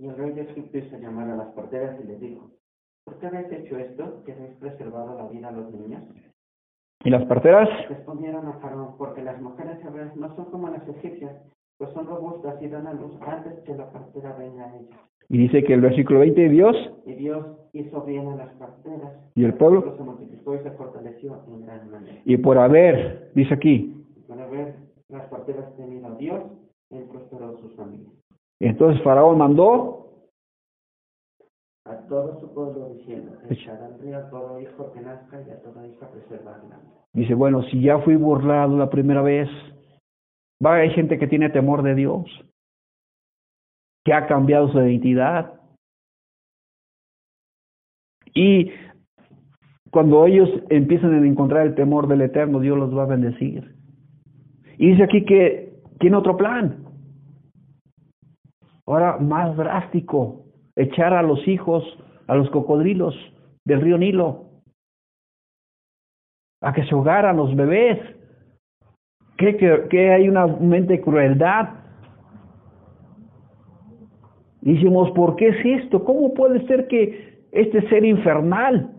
Y 0.03 0.09
el 0.09 0.17
rey 0.17 0.33
de 0.33 0.43
Egipto 0.43 0.79
hizo 0.79 0.99
llamar 0.99 1.31
a 1.31 1.37
las 1.37 1.49
parteras 1.55 1.97
y 2.03 2.09
les 2.09 2.19
dijo, 2.19 2.51
¿por 3.05 3.21
qué 3.21 3.29
habéis 3.29 3.53
hecho 3.53 3.79
esto, 3.79 4.25
que 4.25 4.33
habéis 4.33 4.57
preservado 4.57 5.17
la 5.17 5.29
vida 5.29 5.47
a 5.47 5.53
los 5.53 5.71
niños? 5.71 6.03
¿Y 7.05 7.11
las 7.11 7.25
parteras? 7.27 7.69
Respondieron 7.89 8.49
a 8.49 8.55
Faraón, 8.55 8.97
porque 8.99 9.23
las 9.23 9.41
mujeres 9.41 9.79
hebreas 9.85 10.17
no 10.17 10.35
son 10.35 10.47
como 10.47 10.69
las 10.71 10.89
egipcias, 10.89 11.37
pues 11.79 11.93
son 11.93 12.09
robustas 12.09 12.61
y 12.61 12.67
dan 12.67 12.89
a 12.89 12.95
luz 12.95 13.13
antes 13.21 13.61
que 13.61 13.77
la 13.77 13.93
partera 13.93 14.33
venga 14.33 14.65
a 14.65 14.77
ellas. 14.77 14.99
Y 15.29 15.39
dice 15.39 15.63
que 15.63 15.75
el 15.75 15.83
versículo 15.83 16.19
20, 16.19 16.49
Dios 16.49 16.77
Y 17.07 17.13
Dios 17.15 17.47
hizo 17.73 18.03
bien 18.03 18.27
a 18.27 18.35
las 18.35 18.53
parteras. 18.55 19.13
y 19.37 19.45
el 19.45 19.55
pueblo, 19.55 19.97
se 19.97 20.03
multiplicó 20.03 20.57
y 20.57 20.59
se 20.65 20.73
fortaleció 20.73 21.45
en 21.47 21.65
gran 21.65 21.89
manera. 21.93 22.21
y 22.25 22.37
por 22.39 22.59
haber, 22.59 23.31
dice 23.37 23.55
aquí, 23.55 24.05
Para 24.27 24.49
ver 24.49 24.75
las 25.09 25.29
parteras 25.29 25.77
tenido 25.77 26.09
a 26.09 26.17
Dios, 26.17 26.43
él 26.91 27.05
prosperó 27.05 27.57
sus 27.59 27.73
familias. 27.77 28.13
Entonces 28.67 29.03
Faraón 29.03 29.39
mandó 29.39 30.27
A 31.85 31.97
todo 32.09 32.39
su 32.41 32.55
pueblo 32.55 32.95
diciendo, 32.95 33.33
echar 33.51 33.83
al 33.83 33.99
río 33.99 34.17
a 34.17 34.31
todo 34.31 34.61
hijo 34.61 34.93
que 34.93 35.01
nazca 35.01 35.43
y 35.43 35.51
a 35.51 35.61
toda 35.63 35.87
hija 35.87 36.09
preservarla. 36.11 36.81
Dice, 37.13 37.35
bueno, 37.35 37.63
si 37.65 37.83
ya 37.83 37.99
fui 37.99 38.17
burlado 38.17 38.79
la 38.79 38.89
primera 38.89 39.21
vez, 39.21 39.49
va, 40.65 40.77
hay 40.77 40.91
gente 40.91 41.19
que 41.19 41.27
tiene 41.27 41.51
temor 41.51 41.83
de 41.83 41.95
Dios, 41.95 42.25
que 44.05 44.15
ha 44.15 44.27
cambiado 44.27 44.69
su 44.69 44.79
identidad. 44.79 45.61
Y 48.35 48.71
cuando 49.91 50.25
ellos 50.27 50.49
empiezan 50.71 51.13
a 51.13 51.27
encontrar 51.27 51.67
el 51.67 51.75
temor 51.75 52.07
del 52.07 52.23
Eterno, 52.23 52.61
Dios 52.61 52.79
los 52.79 52.97
va 52.97 53.03
a 53.03 53.07
bendecir. 53.07 53.75
Y 54.79 54.93
dice 54.93 55.03
aquí 55.03 55.25
que 55.25 55.75
tiene 56.01 56.17
otro 56.17 56.37
plan. 56.37 56.82
Ahora 58.93 59.17
más 59.17 59.57
drástico, 59.57 60.45
echar 60.77 61.15
a 61.15 61.23
los 61.23 61.49
hijos, 61.49 61.83
a 62.27 62.35
los 62.35 62.51
cocodrilos 62.51 63.15
del 63.65 63.81
río 63.81 63.97
Nilo 63.97 64.51
a 66.61 66.75
que 66.75 66.85
se 66.85 66.95
ahogaran 66.95 67.39
los 67.39 67.57
bebés. 67.57 67.99
¿Cree 69.37 69.57
que, 69.57 69.89
que 69.89 70.13
hay 70.13 70.29
una 70.29 70.47
mente 70.47 70.93
de 70.93 71.01
crueldad? 71.01 71.71
Y 74.61 74.75
Decimos, 74.75 75.11
¿por 75.13 75.37
qué 75.37 75.49
es 75.49 75.83
esto? 75.85 76.05
¿Cómo 76.05 76.35
puede 76.35 76.67
ser 76.67 76.87
que 76.87 77.47
este 77.51 77.89
ser 77.89 78.05
infernal 78.05 78.95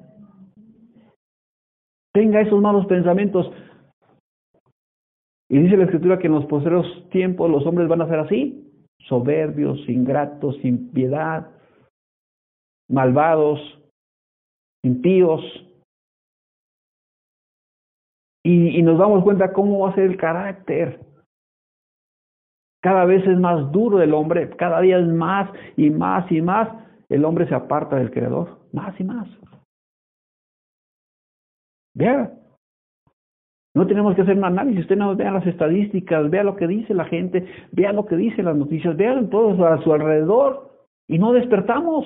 tenga 2.14 2.42
esos 2.42 2.60
malos 2.60 2.88
pensamientos? 2.88 3.52
Y 5.50 5.60
dice 5.60 5.78
la 5.78 5.84
escritura 5.84 6.18
que 6.18 6.26
en 6.26 6.34
los 6.34 6.48
posteriores 6.48 7.08
tiempos 7.12 7.48
los 7.48 7.64
hombres 7.68 7.88
van 7.88 8.02
a 8.02 8.08
ser 8.08 8.18
así, 8.18 8.63
soberbios, 9.08 9.88
ingratos, 9.90 10.58
sin 10.62 10.92
piedad, 10.92 11.52
malvados, 12.90 13.60
impíos. 14.84 15.42
Y, 18.46 18.82
nos 18.82 18.98
damos 18.98 19.24
cuenta 19.24 19.54
cómo 19.54 19.80
va 19.80 19.92
a 19.92 19.96
ser 19.96 20.06
el 20.06 20.18
carácter. 20.18 21.00
Cada 22.82 23.06
vez 23.06 23.26
es 23.26 23.40
más 23.40 23.72
duro 23.72 24.02
el 24.02 24.14
hombre, 24.14 24.50
cada 24.58 24.82
día 24.82 25.00
es 25.00 25.08
más 25.08 25.50
y 25.78 25.90
más 25.90 26.30
y 26.30 26.42
más. 26.42 26.68
El 27.08 27.24
hombre 27.24 27.48
se 27.48 27.56
aparta 27.56 27.96
del 27.96 28.12
Creador, 28.12 28.60
más 28.74 29.00
y 29.00 29.04
más. 29.06 29.28
Vea, 31.96 32.34
no 33.76 33.88
tenemos 33.88 34.16
que 34.16 34.22
hacer 34.22 34.38
un 34.38 34.46
análisis, 34.46 34.82
usted 34.82 34.98
no 34.98 35.16
vea 35.16 35.32
las 35.32 35.48
estadísticas, 35.48 36.30
vea 36.30 36.44
lo 36.44 36.56
que 36.56 36.68
dice 36.68 36.94
la 36.94 37.06
gente, 37.06 37.46
vea 37.72 37.92
lo 37.92 38.06
que 38.06 38.16
dicen 38.16 38.46
las 38.46 38.56
noticias, 38.56 38.96
vean 38.96 39.30
todos 39.30 39.60
a 39.60 39.82
su 39.84 39.92
alrededor 39.92 40.72
y 41.08 41.18
no 41.18 41.34
despertamos, 41.34 42.06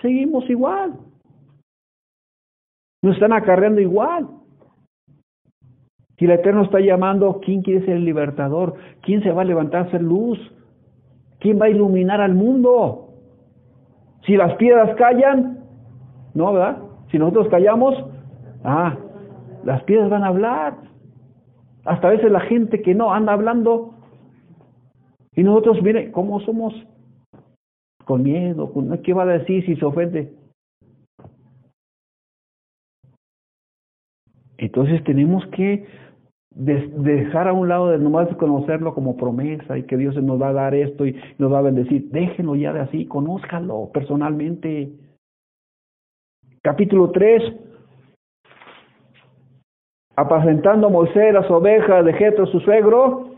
seguimos 0.00 0.48
igual. 0.48 0.94
Nos 3.02 3.14
están 3.14 3.32
acarreando 3.32 3.80
igual. 3.80 4.28
Si 6.16 6.24
el 6.24 6.30
Eterno 6.30 6.62
está 6.62 6.80
llamando, 6.80 7.40
¿quién 7.44 7.62
quiere 7.62 7.84
ser 7.84 7.96
el 7.96 8.04
libertador? 8.04 8.74
¿Quién 9.02 9.22
se 9.22 9.32
va 9.32 9.42
a 9.42 9.44
levantar 9.44 9.82
a 9.82 9.88
hacer 9.88 10.02
luz? 10.02 10.38
¿Quién 11.40 11.60
va 11.60 11.66
a 11.66 11.70
iluminar 11.70 12.20
al 12.20 12.34
mundo? 12.34 13.08
Si 14.24 14.36
las 14.36 14.54
piedras 14.54 14.94
callan, 14.96 15.64
no, 16.34 16.52
¿verdad? 16.52 16.78
Si 17.10 17.18
nosotros 17.18 17.48
callamos, 17.48 17.94
ah, 18.62 18.96
las 19.64 19.82
piedras 19.82 20.08
van 20.08 20.22
a 20.22 20.28
hablar. 20.28 20.91
Hasta 21.84 22.10
veces 22.10 22.30
la 22.30 22.40
gente 22.40 22.82
que 22.82 22.94
no 22.94 23.12
anda 23.12 23.32
hablando. 23.32 23.94
Y 25.34 25.42
nosotros, 25.42 25.82
mire, 25.82 26.12
¿cómo 26.12 26.40
somos? 26.40 26.74
Con 28.04 28.22
miedo, 28.22 28.72
con, 28.72 28.96
¿qué 29.02 29.12
va 29.12 29.22
a 29.22 29.38
decir 29.38 29.64
si 29.64 29.76
se 29.76 29.84
ofende? 29.84 30.32
Entonces 34.58 35.02
tenemos 35.04 35.44
que 35.48 35.86
des- 36.54 37.02
dejar 37.02 37.48
a 37.48 37.52
un 37.52 37.68
lado 37.68 37.88
de 37.90 37.98
nomás 37.98 38.28
conocerlo 38.36 38.94
como 38.94 39.16
promesa 39.16 39.78
y 39.78 39.84
que 39.84 39.96
Dios 39.96 40.14
nos 40.22 40.40
va 40.40 40.48
a 40.48 40.52
dar 40.52 40.74
esto 40.74 41.06
y 41.06 41.16
nos 41.38 41.52
va 41.52 41.58
a 41.58 41.62
bendecir. 41.62 42.10
Déjenlo 42.10 42.54
ya 42.56 42.72
de 42.72 42.80
así, 42.80 43.06
conózcalo 43.06 43.90
personalmente. 43.92 44.92
Capítulo 46.62 47.10
3. 47.10 47.42
Apacentando 50.16 50.90
Moisés 50.90 51.32
las 51.32 51.50
ovejas 51.50 52.04
de 52.04 52.12
Jetro 52.12 52.46
su 52.46 52.60
suegro. 52.60 53.30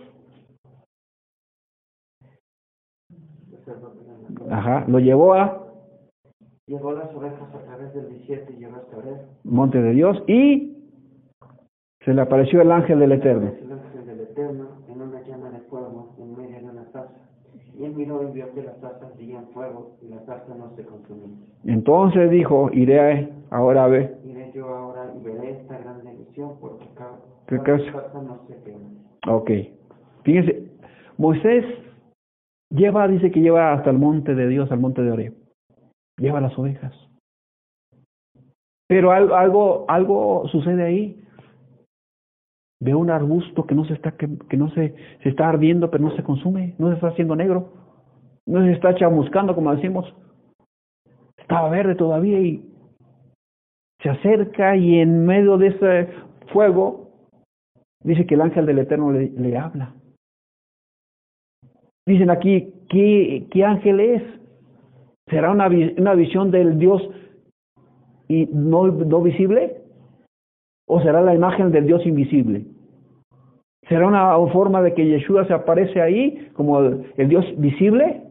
Ajá, 4.51 4.85
lo 4.89 4.99
llevó 4.99 5.35
a 5.35 5.65
Llevó 6.67 6.93
las 6.93 7.15
ovejas 7.15 7.55
a 7.55 7.59
través 7.59 7.93
del 7.93 8.09
desierto 8.09 8.51
y 8.53 8.57
llegó 8.57 8.77
hasta 8.77 8.97
Oreb. 8.97 9.19
monte 9.45 9.83
de 9.83 9.91
Dios 9.93 10.23
y 10.27 10.75
se 12.05 12.15
le 12.15 12.23
apareció 12.23 12.63
el 12.63 12.73
ángel 12.73 13.01
del 13.01 13.13
Eterno. 13.13 13.53
El 13.61 13.73
ángel 13.73 14.07
del 14.07 14.21
Eterno 14.21 14.69
en 14.89 15.03
una 15.03 15.21
llama 15.23 15.51
de 15.51 15.59
fuego 15.69 16.15
en 16.19 16.35
medio 16.35 16.59
de 16.61 16.65
una 16.65 16.85
taza. 16.91 17.13
Y 17.79 17.85
él 17.85 17.93
miró 17.95 18.27
y 18.27 18.33
vio 18.33 18.51
que 18.55 18.63
las 18.63 18.81
tazas 18.81 19.13
seguían 19.17 19.47
fuego 19.49 19.97
y 20.01 20.09
la 20.09 20.25
taza 20.25 20.55
no 20.55 20.75
se 20.75 20.85
consumía. 20.87 21.37
Entonces 21.65 22.31
dijo, 22.31 22.71
iré 22.73 23.31
ahora 23.51 23.85
a 23.85 23.89
ver. 23.89 24.19
Iré 24.25 24.51
yo 24.55 24.67
ahora 24.69 25.13
y 25.15 25.23
veré 25.23 25.61
esta 25.61 25.77
gran 25.79 26.03
bendición 26.03 26.53
porque 26.63 26.87
cada, 26.95 27.19
¿Qué 27.47 27.61
quema. 27.63 28.03
Ok. 29.29 29.51
Fíjense, 30.23 30.71
Moisés 31.19 31.65
lleva, 32.71 33.07
dice 33.09 33.31
que 33.31 33.41
lleva 33.41 33.73
hasta 33.73 33.91
el 33.91 33.99
monte 33.99 34.35
de 34.35 34.49
Dios, 34.49 34.71
al 34.73 34.81
monte 34.81 35.03
de 35.03 35.11
Oreb. 35.11 35.35
Lleva 36.19 36.41
las 36.41 36.59
ovejas. 36.59 36.95
Pero 38.89 39.13
algo, 39.13 39.35
algo, 39.35 39.85
algo 39.89 40.49
sucede 40.49 40.85
ahí. 40.85 41.21
Ve 42.81 42.95
un 42.95 43.11
arbusto 43.11 43.67
que 43.67 43.75
no 43.75 43.85
se 43.85 43.95
está, 43.95 44.13
que, 44.13 44.29
que 44.49 44.57
no 44.57 44.71
se, 44.71 44.95
se 45.23 45.29
está 45.29 45.49
ardiendo, 45.49 45.91
pero 45.91 46.05
no 46.05 46.15
se 46.17 46.23
consume, 46.23 46.75
no 46.79 46.89
se 46.89 46.95
está 46.95 47.09
haciendo 47.09 47.35
negro, 47.35 47.73
no 48.47 48.63
se 48.63 48.73
está 48.73 48.95
chamuscando, 48.95 49.55
como 49.55 49.75
decimos. 49.75 50.13
Estaba 51.39 51.69
verde 51.71 51.95
todavía 51.95 52.41
y 52.41 52.71
Se 54.03 54.11
acerca 54.11 54.77
y 54.77 54.99
en 54.99 55.25
medio 55.25 55.57
de 55.57 55.69
ese 55.69 56.09
fuego 56.53 57.04
dice 58.05 58.27
que 58.27 58.35
el 58.35 58.43
ángel 58.43 58.67
del 58.67 58.79
Eterno 58.79 59.11
le, 59.13 59.57
habla. 59.57 59.95
Dicen 62.07 62.31
aquí, 62.31 62.73
¿qué, 62.89 63.47
qué 63.51 63.65
ángel 63.65 64.01
es? 64.01 64.23
¿Será 65.29 65.51
una, 65.51 65.69
una 65.69 66.15
visión 66.15 66.51
del 66.51 66.79
Dios 66.79 67.03
y 68.29 68.47
no, 68.53 68.87
no 68.89 69.23
visible? 69.23 69.83
¿O 70.87 71.01
será 71.01 71.23
la 71.23 71.35
imagen 71.35 71.73
del 71.73 71.87
Dios 71.87 72.05
invisible? 72.07 72.67
¿Será 73.89 74.07
una 74.07 74.37
forma 74.53 74.83
de 74.83 74.95
que 74.95 75.07
Yeshua 75.07 75.47
se 75.47 75.55
aparece 75.55 76.01
ahí 76.01 76.51
como 76.53 76.81
el, 76.81 77.13
el 77.17 77.29
Dios 77.29 77.45
visible 77.59 78.23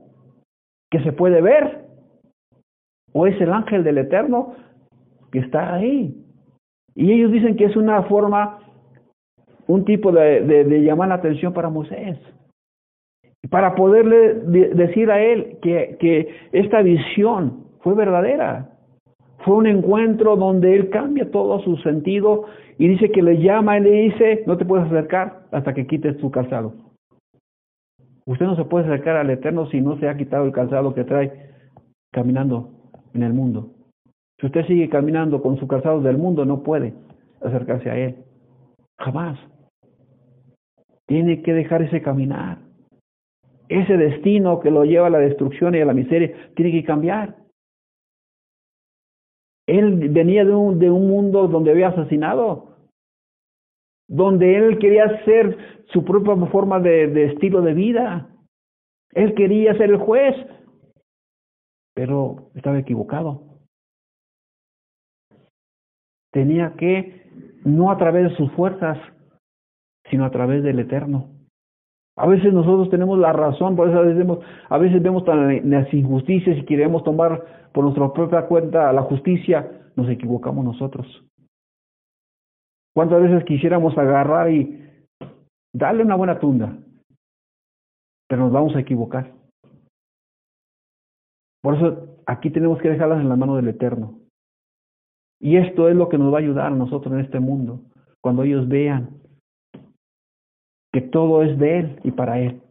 que 0.92 1.04
se 1.04 1.12
puede 1.12 1.42
ver? 1.42 1.86
¿O 3.12 3.26
es 3.26 3.40
el 3.42 3.52
ángel 3.52 3.84
del 3.84 3.98
Eterno 3.98 4.54
que 5.32 5.40
está 5.40 5.74
ahí? 5.74 6.16
Y 6.96 7.12
ellos 7.12 7.32
dicen 7.32 7.56
que 7.56 7.66
es 7.66 7.76
una 7.76 8.04
forma, 8.04 8.60
un 9.68 9.86
tipo 9.86 10.12
de, 10.12 10.42
de, 10.42 10.82
llamar 10.82 11.10
la 11.10 11.16
atención 11.16 11.54
para 11.54 11.70
Moisés 11.70 12.18
para 13.50 13.76
poderle 13.76 14.36
de- 14.36 14.70
decir 14.70 15.12
a 15.12 15.22
él 15.22 15.58
que, 15.62 15.98
que 16.00 16.30
esta 16.54 16.82
visión 16.82 17.66
fue 17.82 17.94
verdadera. 17.94 18.70
Fue 19.40 19.56
un 19.56 19.68
encuentro 19.68 20.38
donde 20.38 20.74
él 20.76 20.90
cambia 20.90 21.30
todo 21.30 21.60
su 21.60 21.76
sentido 21.78 22.46
y 22.78 22.88
dice 22.88 23.12
que 23.12 23.22
le 23.22 23.40
llama 23.42 23.78
y 23.78 23.82
le 23.82 23.92
dice, 23.92 24.44
no 24.48 24.58
te 24.58 24.66
puedes 24.66 24.86
acercar 24.88 25.42
hasta 25.52 25.74
que 25.74 25.86
quites 25.86 26.18
tu 26.18 26.32
calzado. 26.32 26.74
Usted 28.26 28.46
no 28.46 28.56
se 28.56 28.64
puede 28.64 28.86
acercar 28.86 29.18
al 29.18 29.30
Eterno 29.30 29.68
si 29.68 29.82
no 29.82 29.98
se 30.00 30.08
ha 30.08 30.16
quitado 30.16 30.46
el 30.46 30.54
calzado 30.54 30.94
que 30.94 31.04
trae 31.04 31.32
caminando 32.14 32.70
en 33.14 33.24
el 33.24 33.34
mundo. 33.34 33.72
Si 34.40 34.46
usted 34.46 34.66
sigue 34.66 34.88
caminando 34.90 35.42
con 35.42 35.58
su 35.58 35.68
calzado 35.68 36.02
del 36.02 36.18
mundo, 36.18 36.46
no 36.46 36.64
puede 36.64 36.94
acercarse 37.42 37.90
a 37.90 37.98
Él. 37.98 38.16
Jamás. 39.04 39.38
Tiene 41.08 41.42
que 41.42 41.54
dejar 41.54 41.82
ese 41.82 42.02
caminar. 42.02 42.60
Ese 43.68 43.98
destino 43.98 44.62
que 44.62 44.72
lo 44.72 44.86
lleva 44.86 45.08
a 45.08 45.10
la 45.10 45.20
destrucción 45.20 45.76
y 45.76 45.82
a 45.82 45.86
la 45.86 45.94
miseria 45.94 46.54
tiene 46.56 46.72
que 46.72 46.86
cambiar. 46.86 47.36
Él 49.68 50.10
venía 50.10 50.46
de 50.46 50.56
un, 50.56 50.80
de 50.80 50.90
un 50.90 51.08
mundo 51.08 51.48
donde 51.48 51.72
había 51.72 51.90
asesinado, 51.90 52.78
donde 54.08 54.56
él 54.56 54.78
quería 54.80 55.06
hacer 55.06 55.58
su 55.88 56.04
propia 56.04 56.36
forma 56.48 56.80
de, 56.80 57.08
de 57.08 57.26
estilo 57.26 57.62
de 57.62 57.74
vida. 57.74 58.30
Él 59.14 59.34
quería 59.36 59.74
ser 59.78 59.92
el 59.92 59.98
juez, 59.98 60.36
pero 61.94 62.52
estaba 62.56 62.80
equivocado. 62.80 63.60
Tenía 66.32 66.74
que, 66.78 67.23
no 67.66 67.92
a 67.92 67.98
través 67.98 68.30
de 68.30 68.36
sus 68.36 68.52
fuerzas, 68.54 68.98
sino 70.10 70.26
a 70.26 70.32
través 70.32 70.64
del 70.64 70.80
Eterno. 70.80 71.30
A 72.16 72.28
veces 72.28 72.54
nosotros 72.54 72.90
tenemos 72.90 73.18
la 73.18 73.34
razón, 73.34 73.76
por 73.76 73.90
eso 73.90 73.98
a 73.98 74.02
veces 74.02 74.18
vemos, 74.18 74.40
a 74.70 74.78
veces 74.78 75.02
vemos 75.02 75.24
las 75.26 75.92
injusticias 75.94 76.58
y 76.58 76.66
queremos 76.66 77.04
tomar 77.04 77.70
por 77.74 77.84
nuestra 77.84 78.14
propia 78.14 78.46
cuenta 78.46 78.94
la 78.94 79.02
justicia, 79.02 79.90
nos 79.96 80.08
equivocamos 80.10 80.64
nosotros. 80.64 81.08
¿Cuántas 82.96 83.24
veces 83.24 83.44
quisiéramos 83.46 83.98
agarrar 83.98 84.52
y 84.52 84.80
darle 85.74 86.04
una 86.04 86.16
buena 86.16 86.38
tunda? 86.38 86.78
Pero 88.28 88.44
nos 88.44 88.52
vamos 88.52 88.76
a 88.76 88.82
equivocar. 88.82 89.32
Por 91.64 91.76
eso 91.76 92.20
aquí 92.28 92.52
tenemos 92.52 92.80
que 92.80 92.90
dejarlas 92.90 93.22
en 93.22 93.30
la 93.30 93.36
mano 93.36 93.56
del 93.56 93.70
Eterno. 93.70 94.20
Y 95.44 95.58
esto 95.58 95.90
es 95.90 95.96
lo 95.98 96.08
que 96.08 96.18
nos 96.18 96.34
va 96.34 96.38
a 96.38 96.42
ayudar 96.42 96.68
a 96.68 96.76
nosotros 96.76 97.14
en 97.14 97.20
este 97.20 97.42
mundo, 97.42 97.82
cuando 98.22 98.44
ellos 98.44 98.66
vean 98.70 99.10
que 100.94 101.02
todo 101.02 101.44
es 101.44 101.60
de 101.60 101.80
Él 101.80 102.00
y 102.06 102.12
para 102.12 102.40
Él. 102.40 102.62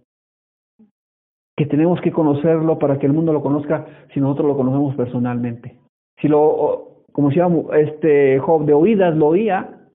Que 1.54 1.66
tenemos 1.66 2.00
que 2.00 2.10
conocerlo 2.10 2.78
para 2.78 2.98
que 2.98 3.04
el 3.04 3.12
mundo 3.12 3.34
lo 3.34 3.42
conozca 3.42 3.86
si 4.14 4.20
nosotros 4.20 4.48
lo 4.48 4.56
conocemos 4.56 4.96
personalmente. 4.96 5.78
Si 6.18 6.28
lo, 6.28 7.04
como 7.12 7.28
decía 7.28 7.46
este 7.74 8.38
Job, 8.38 8.64
de 8.64 8.72
oídas 8.72 9.14
lo 9.18 9.26
oía, 9.26 9.90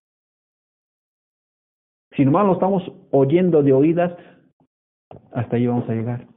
si 2.16 2.26
nomás 2.26 2.46
lo 2.46 2.54
estamos 2.54 2.84
oyendo 3.10 3.64
de 3.64 3.74
oídas, 3.74 4.16
hasta 5.32 5.56
ahí 5.56 5.66
vamos 5.66 5.90
a 5.90 5.94
llegar. 5.94 6.28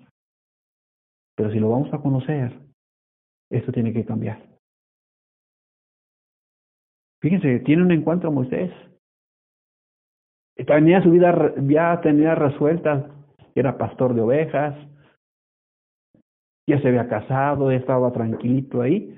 Pero 1.37 1.51
si 1.51 1.61
lo 1.61 1.69
vamos 1.69 1.93
a 1.93 1.99
conocer, 1.99 2.59
esto 3.51 3.73
tiene 3.73 3.93
que 3.93 4.07
cambiar. 4.07 4.50
Fíjense, 7.21 7.61
tiene 7.61 7.83
un 7.83 7.93
encuentro 7.93 8.33
Moisés. 8.33 8.73
Tenía 10.67 11.03
su 11.03 11.11
vida, 11.11 11.55
ya 11.67 12.01
tenía 12.03 12.35
resuelta, 12.35 13.11
era 13.55 13.79
pastor 13.79 14.15
de 14.15 14.21
ovejas, 14.21 14.77
ya 16.69 16.81
se 16.81 16.89
había 16.89 17.09
casado, 17.09 17.71
estaba 17.71 18.13
tranquilito 18.13 18.83
ahí. 18.83 19.17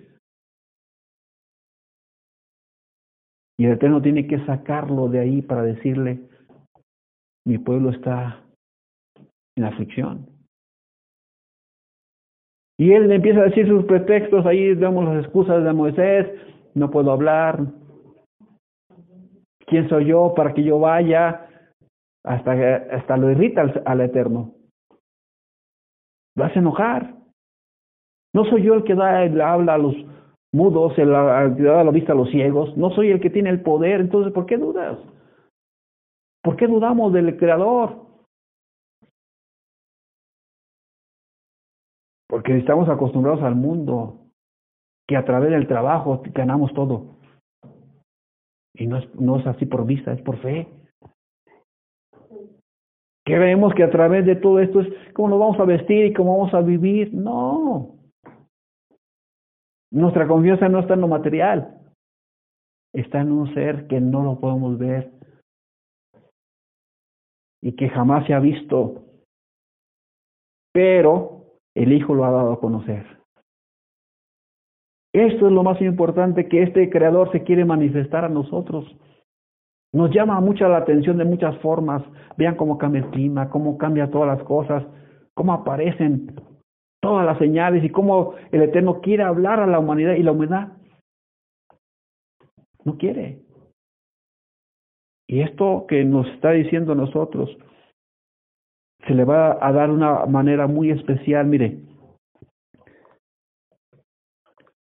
Y 3.59 3.67
el 3.67 3.73
Eterno 3.73 4.01
tiene 4.01 4.27
que 4.27 4.45
sacarlo 4.47 5.09
de 5.09 5.21
ahí 5.21 5.43
para 5.43 5.63
decirle, 5.63 6.21
mi 7.45 7.59
pueblo 7.59 7.91
está 7.91 8.43
en 9.57 9.65
aflicción. 9.65 10.27
Y 12.79 12.93
él 12.93 13.11
empieza 13.13 13.41
a 13.41 13.45
decir 13.45 13.69
sus 13.69 13.85
pretextos, 13.85 14.47
ahí 14.47 14.75
vemos 14.75 15.05
las 15.05 15.25
excusas 15.25 15.63
de 15.63 15.73
Moisés, 15.73 16.27
no 16.75 16.91
puedo 16.91 17.13
hablar, 17.13 17.61
¿quién 19.73 19.89
soy 19.89 20.05
yo 20.05 20.35
para 20.37 20.53
que 20.53 20.63
yo 20.63 20.79
vaya? 20.79 21.49
Hasta, 22.25 22.53
hasta 22.95 23.17
lo 23.17 23.31
irrita 23.31 23.63
al, 23.87 24.01
Eterno. 24.03 24.53
Lo 26.37 26.45
hace 26.45 26.59
enojar. 26.59 27.15
No 28.35 28.45
soy 28.45 28.63
yo 28.63 28.75
el 28.75 28.85
que 28.85 28.95
da 28.95 29.25
el 29.25 29.41
habla 29.41 29.75
a 29.75 29.79
los 29.79 29.95
mudos, 30.53 30.97
el, 30.99 31.13
el 31.13 31.57
que 31.57 31.63
da 31.63 31.83
la 31.83 31.91
vista 31.91 32.13
a 32.13 32.17
los 32.17 32.31
ciegos. 32.31 32.77
No 32.77 32.91
soy 32.91 33.11
el 33.11 33.21
que 33.21 33.31
tiene 33.31 33.49
el 33.49 33.63
poder. 33.63 34.03
Entonces, 34.03 34.33
¿por 34.33 34.45
qué 34.45 34.59
dudas? 34.59 34.99
¿Por 36.43 36.57
qué 36.57 36.67
dudamos 36.67 37.13
del 37.13 37.37
Creador? 37.39 37.97
Porque 42.29 42.59
estamos 42.59 42.89
acostumbrados 42.91 43.43
al 43.43 43.55
mundo, 43.55 44.27
que 45.09 45.17
a 45.17 45.25
través 45.25 45.51
del 45.51 45.67
trabajo 45.67 46.23
ganamos 46.35 46.73
todo. 46.75 47.22
Y 48.75 48.87
no 48.87 48.99
es, 48.99 49.15
no 49.15 49.39
es 49.39 49.47
así 49.47 49.67
por 49.67 49.85
vista, 49.87 50.13
es 50.13 50.23
por 50.23 50.39
fe. 50.39 50.69
Que 53.25 53.39
vemos 53.39 53.75
que 53.75 53.85
a 53.85 53.91
través 53.91 54.27
de 54.27 54.37
todo 54.37 54.59
esto 54.59 54.81
es 54.81 54.89
cómo 55.13 55.29
nos 55.29 55.39
vamos 55.39 55.61
a 55.61 55.65
vestir 55.65 56.07
y 56.07 56.13
cómo 56.13 56.39
vamos 56.39 56.55
a 56.55 56.61
vivir. 56.61 57.15
No. 57.15 57.97
Nuestra 59.93 60.27
confianza 60.27 60.69
no 60.69 60.81
está 60.81 60.95
en 60.95 61.03
lo 61.03 61.09
material. 61.09 61.79
Está 62.95 63.21
en 63.21 63.33
un 63.33 63.53
ser 63.55 63.87
que 63.87 64.01
no 64.01 64.23
lo 64.23 64.41
podemos 64.41 64.79
ver 64.79 65.13
y 67.63 67.73
que 67.77 67.89
jamás 67.89 68.27
se 68.27 68.35
ha 68.35 68.41
visto. 68.41 69.05
Pero 70.73 71.45
el 71.75 71.93
Hijo 71.93 72.15
lo 72.15 72.25
ha 72.25 72.31
dado 72.31 72.53
a 72.53 72.61
conocer. 72.61 73.12
Esto 75.13 75.47
es 75.47 75.53
lo 75.53 75.63
más 75.63 75.81
importante 75.83 76.49
que 76.49 76.63
este 76.63 76.89
Creador 76.89 77.31
se 77.33 77.43
quiere 77.43 77.65
manifestar 77.65 78.25
a 78.25 78.31
nosotros. 78.31 78.85
Nos 79.93 80.11
llama 80.11 80.41
mucha 80.41 80.69
la 80.69 80.79
atención 80.79 81.19
de 81.19 81.27
muchas 81.27 81.57
formas. 81.59 82.03
Vean 82.39 82.57
cómo 82.57 82.79
cambia 82.79 83.03
el 83.03 83.11
clima, 83.11 83.51
cómo 83.51 83.77
cambia 83.77 84.11
todas 84.11 84.39
las 84.39 84.47
cosas, 84.47 84.85
cómo 85.35 85.53
aparecen 85.53 86.35
todas 87.03 87.27
las 87.27 87.37
señales 87.39 87.85
y 87.85 87.91
cómo 87.91 88.35
el 88.53 88.63
Eterno 88.63 89.01
quiere 89.01 89.23
hablar 89.23 89.61
a 89.61 89.67
la 89.67 89.79
humanidad 89.79 90.15
y 90.15 90.23
la 90.23 90.33
humanidad 90.33 90.73
no 92.85 92.97
quiere. 92.97 93.41
Y 95.29 95.41
esto 95.41 95.87
que 95.89 96.05
nos 96.05 96.27
está 96.29 96.53
diciendo 96.53 96.95
nosotros 96.95 97.57
se 99.07 99.15
le 99.15 99.25
va 99.25 99.59
a 99.61 99.73
dar 99.73 99.91
una 99.91 100.27
manera 100.27 100.67
muy 100.67 100.91
especial, 100.91 101.47
mire. 101.47 101.92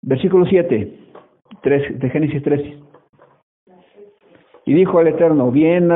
Versículo 0.07 0.45
7 0.47 0.99
3, 1.63 1.99
de 1.99 2.11
Génesis 2.11 2.43
3. 2.43 2.61
Y 4.67 4.75
dijo 4.75 5.01
el 5.01 5.09
Eterno, 5.09 5.51
bien, 5.51 5.91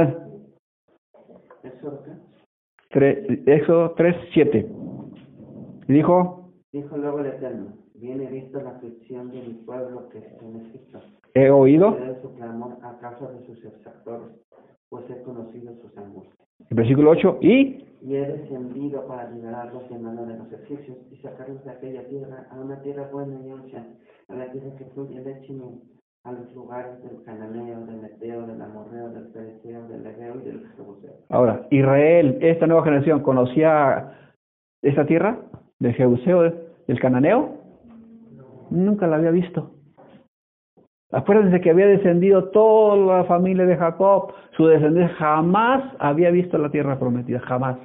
Éxodo 3.46 3.92
3, 3.96 4.16
7. 4.32 4.66
Y 5.88 5.92
dijo, 5.92 6.50
Dijo 6.72 6.96
luego 6.96 7.20
el 7.20 7.26
Eterno, 7.26 7.72
bien 7.94 8.20
he 8.20 8.30
visto 8.30 8.60
la 8.60 8.70
aflicción 8.70 9.30
de 9.30 9.42
mi 9.42 9.54
pueblo 9.54 10.08
que 10.10 10.18
está 10.18 10.44
en 10.44 10.56
Egipto. 10.56 11.00
he 11.34 11.50
oído. 11.50 11.96
Su 12.22 12.34
clamor 12.34 12.76
a 12.82 12.98
causa 12.98 13.30
de 13.32 13.46
sus 13.46 13.64
exactores, 13.64 14.28
pues 14.90 15.08
he 15.10 15.22
conocido 15.22 15.74
sus 15.80 15.96
angustias. 15.96 16.38
Versículo 16.70 17.10
8. 17.10 17.38
Y 17.40 17.84
Y 18.02 18.14
he 18.14 18.26
descendido 18.26 19.06
para 19.06 19.30
liberarlos 19.30 19.88
de 19.90 19.98
mano 19.98 20.26
de 20.26 20.38
los 20.38 20.52
egipcios 20.52 20.98
y 21.10 21.16
sacarlos 21.16 21.64
de 21.64 21.70
aquella 21.70 22.06
tierra 22.08 22.46
a 22.50 22.60
una 22.60 22.80
tierra 22.82 23.08
buena 23.12 23.40
y 23.44 23.50
ancha, 23.50 23.84
a 24.28 24.34
la 24.34 24.50
tierra 24.52 24.76
que 24.76 24.84
fluye 24.86 25.20
leche 25.20 25.52
y 25.52 25.62
a 26.24 26.32
los 26.32 26.54
lugares 26.54 27.02
del 27.02 27.22
cananeo, 27.24 27.86
del 27.86 28.04
eteo, 28.04 28.46
del 28.46 28.60
amorreo, 28.60 29.08
del 29.10 29.28
pereceo, 29.28 29.88
del 29.88 30.02
leveo 30.02 30.36
y 30.36 30.44
del 30.46 30.68
jebuseo. 30.76 31.12
Ahora, 31.30 31.66
Israel, 31.70 32.38
esta 32.40 32.66
nueva 32.66 32.84
generación, 32.84 33.20
¿conocía 33.22 34.12
esta 34.82 35.06
tierra 35.06 35.38
del 35.78 35.94
Jebuseo, 35.94 36.42
del 36.86 37.00
Cananeo? 37.00 37.56
Nunca 38.70 39.06
la 39.06 39.16
había 39.16 39.30
visto. 39.30 39.77
Acuérdense 41.10 41.60
que 41.60 41.70
había 41.70 41.86
descendido 41.86 42.50
toda 42.50 42.96
la 42.96 43.24
familia 43.24 43.64
de 43.64 43.76
Jacob, 43.76 44.34
su 44.56 44.66
descendencia 44.66 45.16
jamás 45.16 45.94
había 45.98 46.30
visto 46.30 46.58
la 46.58 46.70
tierra 46.70 46.98
prometida, 46.98 47.40
jamás. 47.40 47.78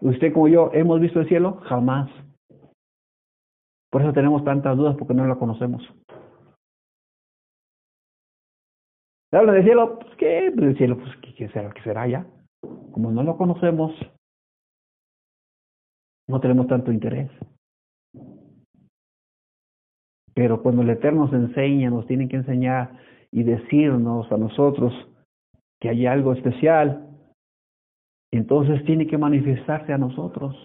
Usted 0.00 0.32
como 0.32 0.48
yo, 0.48 0.70
¿hemos 0.72 1.00
visto 1.00 1.20
el 1.20 1.28
cielo? 1.28 1.60
Jamás. 1.68 2.10
Por 3.90 4.02
eso 4.02 4.12
tenemos 4.12 4.44
tantas 4.44 4.76
dudas 4.76 4.96
porque 4.98 5.14
no 5.14 5.24
la 5.24 5.36
conocemos. 5.36 5.82
Hablan 9.30 9.54
del 9.54 9.64
cielo, 9.64 9.98
pues 9.98 10.16
qué, 10.16 10.52
pues 10.54 10.68
el 10.68 10.76
cielo, 10.76 10.98
pues 10.98 11.10
qué 11.36 11.48
será, 11.48 11.72
qué 11.72 11.82
será 11.82 12.06
ya. 12.06 12.26
Como 12.92 13.10
no 13.10 13.22
lo 13.22 13.36
conocemos, 13.36 13.92
no 16.28 16.40
tenemos 16.40 16.66
tanto 16.66 16.92
interés. 16.92 17.30
Pero 20.34 20.62
cuando 20.62 20.82
el 20.82 20.90
Eterno 20.90 21.26
nos 21.26 21.32
enseña, 21.32 21.90
nos 21.90 22.06
tiene 22.06 22.28
que 22.28 22.36
enseñar 22.36 22.90
y 23.30 23.44
decirnos 23.44 24.30
a 24.30 24.36
nosotros 24.36 24.92
que 25.80 25.88
hay 25.88 26.06
algo 26.06 26.32
especial, 26.32 27.08
entonces 28.32 28.84
tiene 28.84 29.06
que 29.06 29.16
manifestarse 29.16 29.92
a 29.92 29.98
nosotros 29.98 30.56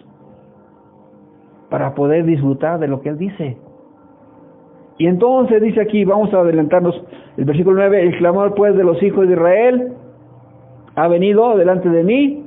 para 1.68 1.94
poder 1.94 2.24
disfrutar 2.24 2.80
de 2.80 2.88
lo 2.88 3.00
que 3.00 3.10
Él 3.10 3.18
dice. 3.18 3.58
Y 4.98 5.06
entonces 5.06 5.62
dice 5.62 5.80
aquí, 5.80 6.04
vamos 6.04 6.34
a 6.34 6.40
adelantarnos, 6.40 7.00
el 7.36 7.44
versículo 7.44 7.76
9, 7.76 8.02
el 8.02 8.18
clamor 8.18 8.54
pues 8.54 8.76
de 8.76 8.84
los 8.84 9.00
hijos 9.02 9.26
de 9.26 9.34
Israel 9.34 9.92
ha 10.96 11.08
venido 11.08 11.56
delante 11.56 11.88
de 11.88 12.02
mí. 12.02 12.44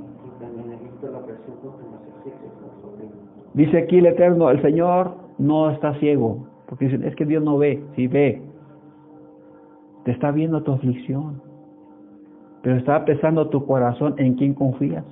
Dice 3.54 3.78
aquí 3.78 4.00
el 4.00 4.08
Eterno, 4.08 4.50
el 4.50 4.62
Señor 4.62 5.16
no 5.38 5.70
está 5.70 5.94
ciego, 5.96 6.48
porque 6.68 6.86
dicen, 6.86 7.04
es 7.04 7.16
que 7.16 7.26
Dios 7.26 7.44
no 7.44 7.58
ve, 7.58 7.84
sí 7.96 8.08
ve. 8.08 8.42
Te 10.06 10.12
está 10.12 10.32
viendo 10.32 10.64
tu 10.64 10.74
aflicción, 10.74 11.42
pero 12.62 12.78
está 12.78 13.06
pesando 13.06 13.50
tu 13.50 13.66
corazón 13.66 14.16
en 14.18 14.36
quién 14.36 14.54
confías. 14.54 15.06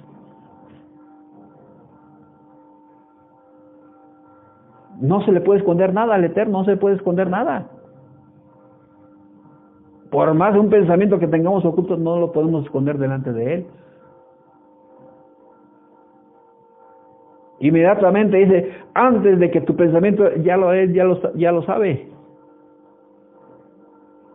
No 5.00 5.22
se 5.26 5.32
le 5.32 5.42
puede 5.42 5.60
esconder 5.60 5.94
nada 5.94 6.16
al 6.16 6.24
Eterno, 6.24 6.60
no 6.60 6.66
se 6.66 6.72
le 6.72 6.78
puede 6.78 6.96
esconder 6.96 7.30
nada. 7.30 7.68
Por 10.12 10.34
más 10.34 10.56
un 10.58 10.70
pensamiento 10.70 11.20
que 11.20 11.28
tengamos 11.28 11.64
oculto, 11.66 11.98
no 11.98 12.20
lo 12.20 12.32
podemos 12.32 12.66
esconder 12.66 12.98
delante 12.98 13.32
de 13.32 13.54
Él. 13.54 13.68
Inmediatamente 17.62 18.38
dice, 18.38 18.72
antes 18.96 19.38
de 19.38 19.52
que 19.52 19.62
tu 19.62 19.76
pensamiento 19.76 20.36
ya 20.38 20.58
lo 20.58 20.74
es, 20.74 20.92
ya 20.94 21.04
lo, 21.04 21.34
ya 21.36 21.52
lo 21.52 21.62
sabe. 21.64 22.08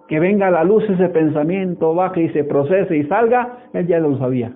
Que 0.06 0.20
venga 0.20 0.46
a 0.46 0.50
la 0.52 0.62
luz 0.62 0.88
ese 0.88 1.08
pensamiento, 1.08 1.92
baje 1.92 2.22
y 2.22 2.28
se 2.28 2.44
procese 2.44 2.96
y 2.96 3.04
salga, 3.06 3.68
él 3.72 3.88
ya 3.88 3.98
lo 3.98 4.16
sabía. 4.18 4.52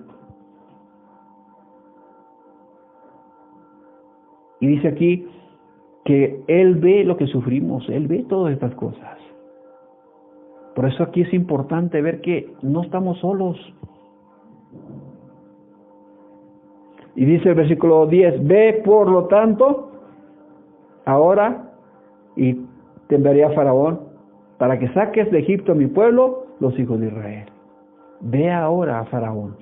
Y 4.61 4.67
dice 4.67 4.87
aquí 4.87 5.27
que 6.05 6.41
él 6.47 6.75
ve 6.75 7.03
lo 7.03 7.17
que 7.17 7.27
sufrimos, 7.27 7.89
él 7.89 8.07
ve 8.07 8.23
todas 8.29 8.53
estas 8.53 8.73
cosas. 8.75 9.17
Por 10.75 10.85
eso 10.85 11.03
aquí 11.03 11.23
es 11.23 11.33
importante 11.33 12.01
ver 12.01 12.21
que 12.21 12.53
no 12.61 12.83
estamos 12.83 13.19
solos. 13.19 13.57
Y 17.15 17.25
dice 17.25 17.49
el 17.49 17.55
versículo 17.55 18.05
10, 18.07 18.47
ve 18.47 18.81
por 18.85 19.09
lo 19.09 19.25
tanto 19.25 19.91
ahora 21.05 21.71
y 22.35 22.53
te 23.07 23.15
enviaré 23.15 23.43
a 23.43 23.51
Faraón 23.51 23.99
para 24.57 24.79
que 24.79 24.87
saques 24.89 25.29
de 25.31 25.39
Egipto 25.39 25.73
a 25.73 25.75
mi 25.75 25.87
pueblo, 25.87 26.45
los 26.59 26.77
hijos 26.79 26.99
de 26.99 27.07
Israel. 27.07 27.45
Ve 28.21 28.51
ahora 28.51 28.99
a 28.99 29.05
Faraón. 29.05 29.55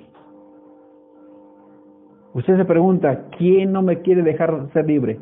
Usted 2.33 2.57
se 2.57 2.65
pregunta, 2.65 3.25
¿quién 3.37 3.71
no 3.71 3.81
me 3.81 4.01
quiere 4.01 4.21
dejar 4.21 4.69
ser 4.73 4.85
libre? 4.85 5.19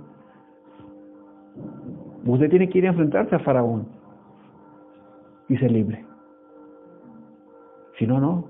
Usted 2.25 2.49
tiene 2.49 2.67
que 2.67 2.79
ir 2.79 2.85
a 2.85 2.89
enfrentarse 2.89 3.35
a 3.35 3.39
Faraón 3.39 3.87
y 5.47 5.57
ser 5.57 5.71
libre. 5.71 6.05
Si 7.97 8.05
no, 8.05 8.19
no. 8.19 8.45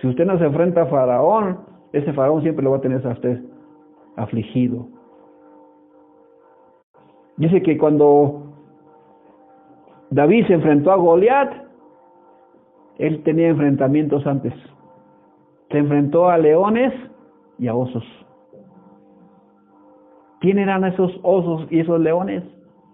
Si 0.00 0.08
usted 0.08 0.26
no 0.26 0.38
se 0.38 0.46
enfrenta 0.46 0.82
a 0.82 0.86
Faraón, 0.86 1.58
ese 1.92 2.12
Faraón 2.12 2.42
siempre 2.42 2.64
lo 2.64 2.72
va 2.72 2.78
a 2.78 2.80
tener 2.80 3.04
a 3.06 3.10
usted 3.10 3.40
afligido. 4.16 4.86
Dice 7.36 7.62
que 7.62 7.78
cuando 7.78 8.52
David 10.10 10.46
se 10.46 10.54
enfrentó 10.54 10.92
a 10.92 10.96
Goliat, 10.96 11.52
él 12.98 13.22
tenía 13.22 13.48
enfrentamientos 13.48 14.26
antes. 14.26 14.52
Se 15.70 15.78
enfrentó 15.78 16.28
a 16.28 16.36
leones 16.36 16.92
y 17.58 17.68
a 17.68 17.74
osos. 17.74 18.04
¿Quién 20.40 20.58
eran 20.58 20.84
esos 20.84 21.18
osos 21.22 21.66
y 21.70 21.80
esos 21.80 22.00
leones? 22.00 22.42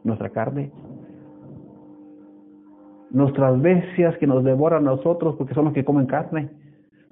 Nuestra 0.05 0.31
carne. 0.31 0.71
Nuestras 3.11 3.61
bestias 3.61 4.17
que 4.19 4.27
nos 4.27 4.45
devoran 4.45 4.87
a 4.87 4.91
nosotros 4.93 5.37
porque 5.37 5.55
son 5.55 5.67
los 5.67 5.75
que 5.75 5.85
comen 5.85 6.07
carne. 6.07 6.51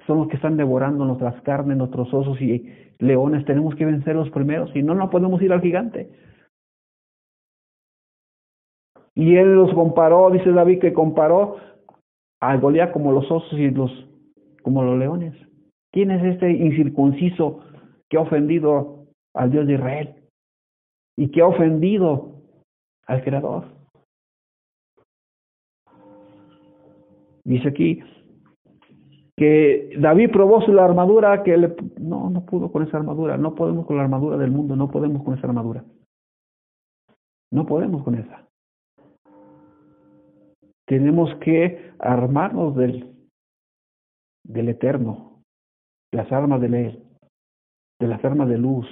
Son 0.07 0.19
los 0.19 0.27
que 0.27 0.35
están 0.35 0.57
devorando 0.57 1.05
nuestras 1.05 1.41
carnes, 1.41 1.77
nuestros 1.77 2.13
osos 2.13 2.39
y 2.41 2.71
leones. 2.99 3.45
Tenemos 3.45 3.75
que 3.75 3.85
vencerlos 3.85 4.29
primero, 4.29 4.67
si 4.67 4.83
no, 4.83 4.95
no 4.95 5.09
podemos 5.09 5.41
ir 5.41 5.51
al 5.51 5.61
gigante. 5.61 6.09
Y 9.15 9.35
él 9.37 9.55
los 9.55 9.73
comparó, 9.73 10.29
dice 10.29 10.51
David 10.51 10.79
que 10.79 10.93
comparó 10.93 11.57
a 12.41 12.57
Goliat 12.57 12.91
como 12.91 13.13
los 13.13 13.31
osos 13.31 13.57
y 13.57 13.69
los 13.71 13.91
como 14.61 14.83
los 14.83 14.97
leones. 14.99 15.33
¿Quién 15.91 16.11
es 16.11 16.23
este 16.23 16.51
incircunciso 16.51 17.61
que 18.09 18.17
ha 18.17 18.21
ofendido 18.21 19.05
al 19.33 19.51
Dios 19.51 19.65
de 19.67 19.75
Israel? 19.75 20.15
Y 21.17 21.31
que 21.31 21.41
ha 21.41 21.47
ofendido 21.47 22.41
al 23.07 23.23
Creador. 23.23 23.63
Dice 27.45 27.69
aquí 27.69 28.01
que 29.37 29.93
David 29.99 30.31
probó 30.31 30.61
su 30.61 30.77
armadura 30.79 31.43
que 31.43 31.57
le, 31.57 31.75
no, 31.99 32.29
no 32.29 32.45
pudo 32.45 32.71
con 32.71 32.83
esa 32.83 32.97
armadura, 32.97 33.37
no 33.37 33.53
podemos 33.53 33.85
con 33.85 33.97
la 33.97 34.03
armadura 34.03 34.37
del 34.37 34.51
mundo, 34.51 34.75
no 34.75 34.89
podemos 34.89 35.23
con 35.23 35.37
esa 35.37 35.47
armadura. 35.47 35.83
No 37.51 37.65
podemos 37.65 38.03
con 38.03 38.15
esa. 38.15 38.47
Tenemos 40.87 41.33
que 41.39 41.91
armarnos 41.99 42.75
del, 42.75 43.13
del 44.43 44.69
eterno, 44.69 45.41
las 46.11 46.31
armas 46.31 46.61
de 46.61 46.67
él, 46.67 47.03
de 47.99 48.07
las 48.07 48.23
armas 48.23 48.47
de 48.47 48.57
luz, 48.57 48.87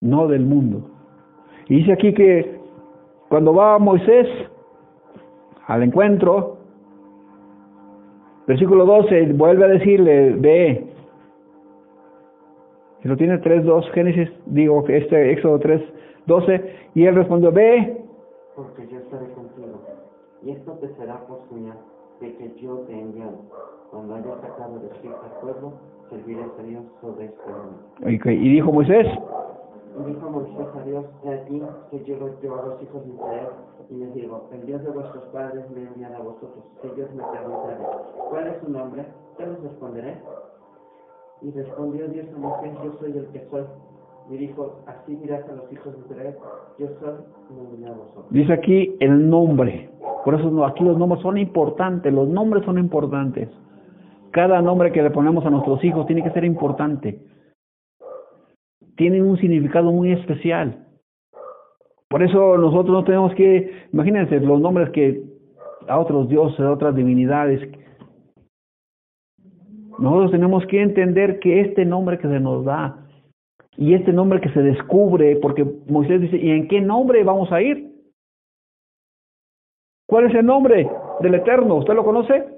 no 0.00 0.28
del 0.28 0.44
mundo. 0.44 0.90
Y 1.68 1.76
dice 1.76 1.92
aquí 1.92 2.14
que 2.14 2.60
cuando 3.28 3.54
va 3.54 3.78
Moisés 3.78 4.26
al 5.66 5.82
encuentro, 5.82 6.57
versículo 8.48 8.86
12, 8.86 9.34
vuelve 9.34 9.64
a 9.66 9.68
decirle, 9.68 10.30
ve. 10.32 10.86
Si 13.02 13.08
lo 13.08 13.16
tiene 13.16 13.40
3.2, 13.40 13.90
Génesis, 13.92 14.30
digo 14.46 14.84
este 14.88 15.32
Éxodo 15.32 15.60
3.12, 15.60 16.64
y 16.94 17.04
él 17.04 17.14
respondió, 17.14 17.52
ve. 17.52 18.02
Porque 18.56 18.88
yo 18.88 18.98
estaré 18.98 19.26
contigo, 19.34 19.82
y 20.42 20.50
esto 20.50 20.72
te 20.80 20.88
será 20.96 21.20
por 21.26 21.46
señal 21.50 21.76
de 22.20 22.34
que 22.36 22.52
yo 22.60 22.78
te 22.86 22.92
he 22.94 23.00
enviado. 23.00 23.38
Cuando 23.90 24.14
hayas 24.14 24.40
sacado 24.40 24.78
de 24.80 24.88
Egipto 24.88 25.20
al 25.22 25.40
pueblo, 25.40 25.72
serviré 26.10 26.42
a 26.42 26.62
Dios 26.62 26.84
sobre 27.00 27.26
este 27.26 27.50
mundo. 27.50 28.18
Ok, 28.18 28.26
Y 28.26 28.54
dijo 28.54 28.72
Moisés, 28.72 29.06
dijo 30.06 30.30
Moisés 30.30 30.66
a 30.74 30.84
Dios, 30.84 31.04
he 31.24 31.32
aquí 31.32 31.62
que 31.90 32.04
yo 32.04 32.16
yo 32.42 32.58
a 32.58 32.66
los 32.66 32.82
hijos 32.82 33.04
de 33.04 33.14
Israel, 33.14 33.48
y 33.90 33.94
les 33.96 34.14
digo, 34.14 34.48
el 34.52 34.66
Dios 34.66 34.82
de 34.82 34.90
vuestros 34.90 35.24
padres 35.32 35.64
me 35.70 35.82
envía 35.82 36.08
a 36.08 36.20
vosotros. 36.20 36.64
Ellos 36.82 37.08
me 37.14 37.22
preguntaren, 37.22 37.86
¿cuál 38.30 38.46
es 38.48 38.60
su 38.60 38.70
nombre? 38.70 39.06
¿Qué 39.36 39.46
les 39.46 39.62
responderé? 39.62 40.18
Y 41.40 41.50
respondió 41.52 42.08
Dios 42.08 42.26
a 42.34 42.38
Moisés, 42.38 42.72
yo 42.84 42.92
soy 43.00 43.12
el 43.16 43.26
que 43.28 43.46
soy. 43.50 43.64
Y 44.30 44.36
dijo, 44.36 44.80
así 44.86 45.16
dirás 45.16 45.48
a 45.48 45.52
los 45.52 45.72
hijos 45.72 45.94
de 45.94 46.00
Israel, 46.00 46.36
yo 46.78 46.86
soy, 47.00 47.14
me 47.56 47.70
envié 47.70 47.88
a 47.88 47.92
vosotros. 47.92 48.26
dice 48.30 48.52
aquí 48.52 48.96
el 49.00 49.30
nombre. 49.30 49.90
Por 50.24 50.34
eso 50.34 50.64
aquí 50.66 50.84
los 50.84 50.98
nombres 50.98 51.22
son 51.22 51.38
importantes, 51.38 52.12
los 52.12 52.28
nombres 52.28 52.64
son 52.64 52.78
importantes. 52.78 53.48
Cada 54.32 54.60
nombre 54.60 54.92
que 54.92 55.02
le 55.02 55.10
ponemos 55.10 55.46
a 55.46 55.50
nuestros 55.50 55.82
hijos 55.82 56.06
tiene 56.06 56.22
que 56.22 56.30
ser 56.32 56.44
importante. 56.44 57.18
Tienen 58.98 59.24
un 59.24 59.38
significado 59.38 59.92
muy 59.92 60.10
especial. 60.10 60.84
Por 62.08 62.22
eso 62.24 62.58
nosotros 62.58 62.92
no 62.92 63.04
tenemos 63.04 63.32
que, 63.36 63.86
imagínense 63.92 64.40
los 64.40 64.60
nombres 64.60 64.90
que 64.90 65.22
a 65.86 66.00
otros 66.00 66.28
dioses, 66.28 66.58
a 66.58 66.72
otras 66.72 66.96
divinidades. 66.96 67.60
Nosotros 69.98 70.32
tenemos 70.32 70.66
que 70.66 70.82
entender 70.82 71.38
que 71.38 71.60
este 71.60 71.84
nombre 71.84 72.18
que 72.18 72.26
se 72.26 72.40
nos 72.40 72.64
da 72.64 73.06
y 73.76 73.94
este 73.94 74.12
nombre 74.12 74.40
que 74.40 74.50
se 74.50 74.62
descubre, 74.62 75.36
porque 75.36 75.64
Moisés 75.86 76.20
dice, 76.20 76.36
¿y 76.36 76.50
en 76.50 76.66
qué 76.66 76.80
nombre 76.80 77.22
vamos 77.22 77.52
a 77.52 77.62
ir? 77.62 77.94
¿Cuál 80.08 80.26
es 80.26 80.34
el 80.34 80.44
nombre 80.44 80.90
del 81.20 81.34
Eterno? 81.34 81.76
¿Usted 81.76 81.94
lo 81.94 82.04
conoce? 82.04 82.48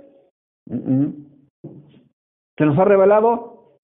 ¿Se 2.57 2.65
nos 2.65 2.79
ha 2.79 2.85
revelado? 2.85 3.77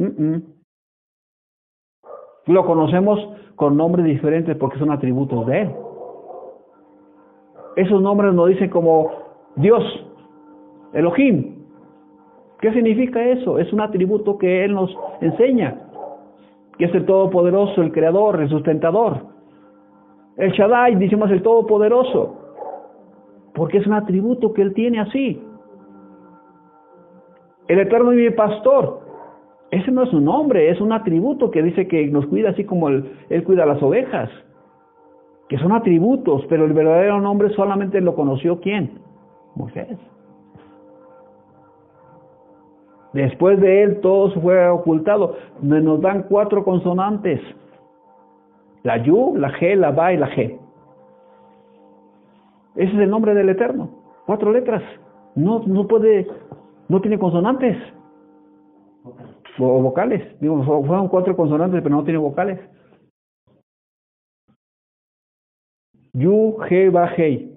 Lo 2.46 2.64
conocemos 2.64 3.18
con 3.56 3.76
nombres 3.76 4.04
diferentes 4.06 4.56
porque 4.56 4.78
son 4.78 4.90
atributos 4.90 5.46
de 5.46 5.62
Él. 5.62 5.70
Esos 7.76 8.00
nombres 8.00 8.32
nos 8.32 8.48
dicen 8.48 8.70
como 8.70 9.10
Dios, 9.56 9.82
Elohim. 10.92 11.56
¿Qué 12.60 12.72
significa 12.72 13.22
eso? 13.22 13.58
Es 13.58 13.72
un 13.72 13.80
atributo 13.80 14.38
que 14.38 14.64
Él 14.64 14.74
nos 14.74 14.96
enseña, 15.20 15.76
que 16.78 16.86
es 16.86 16.94
el 16.94 17.04
Todopoderoso, 17.04 17.82
el 17.82 17.92
Creador, 17.92 18.40
el 18.40 18.48
Sustentador. 18.48 19.18
El 20.36 20.52
Shaddai, 20.52 20.96
decimos 20.96 21.30
el 21.30 21.42
Todopoderoso, 21.42 22.36
porque 23.54 23.78
es 23.78 23.86
un 23.86 23.94
atributo 23.94 24.52
que 24.52 24.62
Él 24.62 24.72
tiene 24.74 25.00
así. 25.00 25.42
El 27.68 27.80
Eterno 27.80 28.12
y 28.12 28.16
mi 28.16 28.30
Pastor, 28.30 29.05
ese 29.70 29.90
no 29.90 30.04
es 30.04 30.12
un 30.12 30.24
nombre, 30.24 30.70
es 30.70 30.80
un 30.80 30.92
atributo 30.92 31.50
que 31.50 31.62
dice 31.62 31.88
que 31.88 32.06
nos 32.06 32.26
cuida 32.26 32.50
así 32.50 32.64
como 32.64 32.88
él, 32.88 33.04
cuida 33.44 33.64
a 33.64 33.66
las 33.66 33.82
ovejas, 33.82 34.30
que 35.48 35.58
son 35.58 35.72
atributos, 35.72 36.44
pero 36.48 36.64
el 36.64 36.72
verdadero 36.72 37.20
nombre 37.20 37.50
solamente 37.50 38.00
lo 38.00 38.14
conoció 38.14 38.60
quién? 38.60 38.98
Moisés. 39.54 39.98
Después 43.12 43.58
de 43.60 43.82
él 43.82 44.00
todo 44.00 44.30
fue 44.40 44.68
ocultado. 44.68 45.36
Nos 45.62 46.00
dan 46.02 46.24
cuatro 46.28 46.64
consonantes. 46.64 47.40
La 48.82 48.98
Yu, 48.98 49.36
la 49.36 49.50
G, 49.52 49.74
la 49.74 49.90
Ba 49.90 50.12
y 50.12 50.18
la 50.18 50.28
G. 50.30 50.58
Ese 52.74 52.92
es 52.92 52.98
el 52.98 53.08
nombre 53.08 53.34
del 53.34 53.48
Eterno. 53.48 53.88
Cuatro 54.26 54.52
letras. 54.52 54.82
No, 55.34 55.62
no 55.66 55.86
puede, 55.86 56.26
no 56.88 57.00
tiene 57.00 57.18
consonantes 57.18 57.76
o 59.58 59.82
vocales. 59.82 60.38
Digo, 60.40 60.62
fueron 60.64 61.08
cuatro 61.08 61.36
consonantes, 61.36 61.82
pero 61.82 61.96
no 61.96 62.04
tiene 62.04 62.18
vocales. 62.18 62.60
Yu, 66.12 66.56
He, 66.68 66.88
Ba, 66.88 67.12
Hei. 67.16 67.52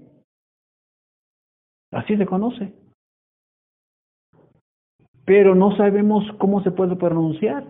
Así 1.91 2.18
se 2.18 2.26
conoce. 2.26 2.74
Pero 5.26 5.56
no 5.56 5.76
sabemos 5.78 6.26
cómo 6.39 6.62
se 6.64 6.72
puede 6.72 6.95
pronunciar. 6.95 7.66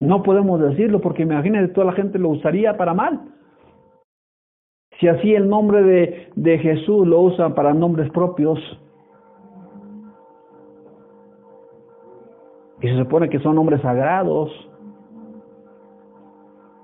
No 0.00 0.22
podemos 0.22 0.60
decirlo 0.60 1.00
porque 1.00 1.22
imagínate, 1.22 1.68
toda 1.68 1.88
la 1.88 1.92
gente 1.92 2.18
lo 2.18 2.30
usaría 2.30 2.76
para 2.76 2.94
mal. 2.94 3.34
Si 4.98 5.06
así 5.06 5.34
el 5.34 5.48
nombre 5.48 5.82
de, 5.82 6.32
de 6.34 6.58
Jesús 6.58 7.06
lo 7.06 7.20
usan 7.20 7.54
para 7.54 7.74
nombres 7.74 8.10
propios, 8.10 8.58
y 12.80 12.88
se 12.88 12.96
supone 12.96 13.28
que 13.28 13.40
son 13.40 13.56
nombres 13.56 13.80
sagrados, 13.82 14.50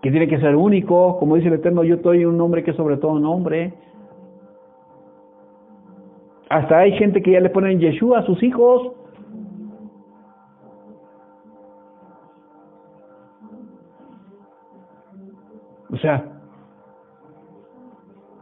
que 0.02 0.10
tiene 0.10 0.28
que 0.28 0.38
ser 0.38 0.56
único, 0.56 1.18
como 1.18 1.36
dice 1.36 1.48
el 1.48 1.54
Eterno, 1.54 1.84
yo 1.84 1.96
soy 2.02 2.24
un 2.24 2.36
nombre 2.36 2.62
que 2.62 2.72
es 2.72 2.76
sobre 2.76 2.96
todo 2.96 3.18
nombre. 3.18 3.72
Hasta 6.50 6.78
hay 6.78 6.92
gente 6.98 7.22
que 7.22 7.32
ya 7.32 7.40
le 7.40 7.48
ponen 7.48 7.80
Yeshua 7.80 8.18
a 8.18 8.26
sus 8.26 8.42
hijos. 8.42 8.92
O 15.90 15.96
sea, 15.96 16.34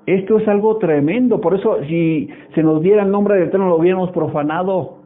esto 0.06 0.38
es 0.38 0.48
algo 0.48 0.78
tremendo, 0.78 1.40
por 1.40 1.54
eso 1.54 1.76
si 1.84 2.28
se 2.54 2.62
nos 2.62 2.82
diera 2.82 3.04
el 3.04 3.10
nombre 3.10 3.36
del 3.36 3.48
Eterno 3.48 3.68
lo 3.68 3.76
hubiéramos 3.76 4.10
profanado. 4.10 5.01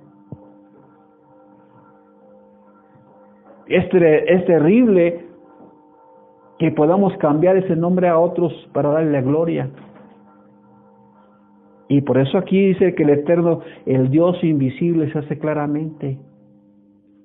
Es, 3.69 3.89
terrible 4.47 5.27
que 6.59 6.71
podamos 6.71 7.17
cambiar 7.19 7.57
ese 7.57 7.77
nombre 7.77 8.09
a 8.09 8.19
otros 8.19 8.53
para 8.73 8.91
darle 8.91 9.13
la 9.13 9.21
gloria. 9.21 9.71
Y 11.89 12.01
por 12.01 12.19
eso 12.19 12.39
aquí 12.39 12.69
dice 12.69 12.95
que 12.95 13.03
el 13.03 13.11
Eterno, 13.11 13.61
el 13.85 14.11
Dios 14.11 14.43
invisible, 14.43 15.13
se 15.13 15.19
hace 15.19 15.39
claramente 15.39 16.19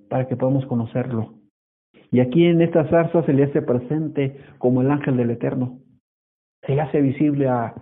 para 0.09 0.27
que 0.27 0.35
podamos 0.35 0.65
conocerlo. 0.65 1.33
Y 2.11 2.19
aquí 2.19 2.45
en 2.45 2.61
esta 2.61 2.85
zarza 2.89 3.23
se 3.23 3.33
le 3.33 3.43
hace 3.43 3.61
presente 3.61 4.37
como 4.57 4.81
el 4.81 4.91
ángel 4.91 5.17
del 5.17 5.31
Eterno 5.31 5.79
se 6.65 6.75
le 6.75 6.81
hace 6.81 7.01
visible 7.01 7.47
a, 7.47 7.73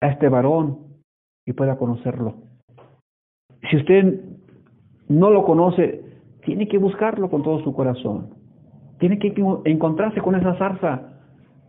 a 0.00 0.08
este 0.08 0.28
varón 0.28 1.02
y 1.46 1.52
pueda 1.52 1.76
conocerlo. 1.76 2.36
Si 3.70 3.76
usted 3.76 4.20
no 5.08 5.30
lo 5.30 5.44
conoce, 5.44 6.02
tiene 6.44 6.68
que 6.68 6.78
buscarlo 6.78 7.28
con 7.30 7.42
todo 7.42 7.60
su 7.62 7.72
corazón. 7.74 8.30
Tiene 8.98 9.18
que 9.18 9.34
encontrarse 9.64 10.20
con 10.20 10.34
esa 10.34 10.54
zarza 10.54 11.02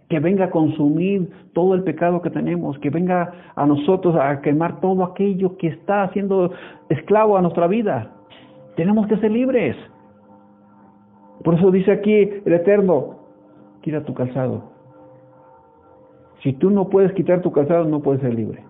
que 0.09 0.19
venga 0.19 0.45
a 0.45 0.51
consumir 0.51 1.29
todo 1.53 1.73
el 1.73 1.83
pecado 1.83 2.21
que 2.21 2.29
tenemos, 2.29 2.77
que 2.79 2.89
venga 2.89 3.31
a 3.55 3.65
nosotros 3.65 4.15
a 4.15 4.41
quemar 4.41 4.81
todo 4.81 5.03
aquello 5.03 5.55
que 5.57 5.67
está 5.67 6.03
haciendo 6.03 6.51
esclavo 6.89 7.37
a 7.37 7.41
nuestra 7.41 7.67
vida. 7.67 8.11
Tenemos 8.75 9.07
que 9.07 9.17
ser 9.17 9.31
libres. 9.31 9.77
Por 11.43 11.55
eso 11.55 11.71
dice 11.71 11.91
aquí 11.91 12.29
el 12.45 12.53
Eterno, 12.53 13.19
quita 13.81 14.03
tu 14.03 14.13
calzado 14.13 14.71
si 16.43 16.53
tú 16.53 16.69
no 16.69 16.89
puedes 16.89 17.13
quitar 17.13 17.41
tu 17.41 17.51
calzado, 17.51 17.85
no 17.85 18.01
puedes 18.01 18.21
ser 18.21 18.33
libre. 18.33 18.63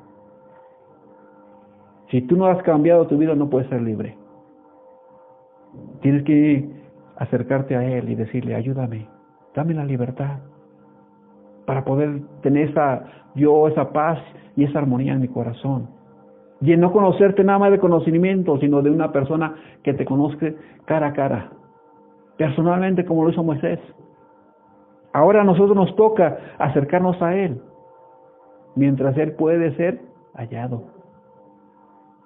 Si 2.09 2.21
tú 2.21 2.35
no 2.35 2.47
has 2.47 2.61
cambiado 2.63 3.07
tu 3.07 3.17
vida, 3.17 3.33
no 3.35 3.49
puedes 3.49 3.69
ser 3.69 3.81
libre. 3.81 4.17
Tienes 6.01 6.23
que 6.23 6.69
acercarte 7.17 7.75
a 7.75 7.83
Él 7.83 8.09
y 8.09 8.15
decirle, 8.15 8.55
ayúdame, 8.55 9.07
dame 9.55 9.73
la 9.73 9.85
libertad 9.85 10.39
para 11.65 11.85
poder 11.85 12.21
tener 12.41 12.69
esa, 12.69 13.03
yo, 13.35 13.67
esa 13.67 13.91
paz 13.91 14.19
y 14.55 14.63
esa 14.63 14.79
armonía 14.79 15.13
en 15.13 15.21
mi 15.21 15.27
corazón. 15.27 15.89
Y 16.59 16.73
en 16.73 16.79
no 16.79 16.91
conocerte 16.91 17.43
nada 17.43 17.59
más 17.59 17.71
de 17.71 17.79
conocimiento, 17.79 18.57
sino 18.59 18.81
de 18.81 18.91
una 18.91 19.11
persona 19.11 19.55
que 19.83 19.93
te 19.93 20.05
conozca 20.05 20.53
cara 20.85 21.07
a 21.07 21.13
cara, 21.13 21.51
personalmente 22.37 23.05
como 23.05 23.23
lo 23.23 23.31
hizo 23.31 23.43
Moisés. 23.43 23.79
Ahora 25.13 25.41
a 25.41 25.43
nosotros 25.43 25.75
nos 25.75 25.95
toca 25.95 26.37
acercarnos 26.59 27.21
a 27.21 27.35
Él, 27.35 27.61
mientras 28.75 29.17
Él 29.17 29.33
puede 29.33 29.75
ser 29.75 30.01
hallado. 30.35 30.83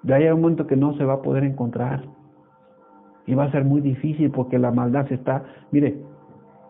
Ahí 0.08 0.24
hay 0.24 0.30
un 0.30 0.40
momento 0.40 0.66
que 0.66 0.76
no 0.76 0.94
se 0.96 1.04
va 1.04 1.14
a 1.14 1.22
poder 1.22 1.44
encontrar. 1.44 2.02
Y 3.26 3.34
va 3.34 3.44
a 3.44 3.52
ser 3.52 3.64
muy 3.64 3.80
difícil 3.80 4.30
porque 4.30 4.58
la 4.58 4.70
maldad 4.70 5.08
se 5.08 5.14
está, 5.14 5.44
mire, 5.72 6.00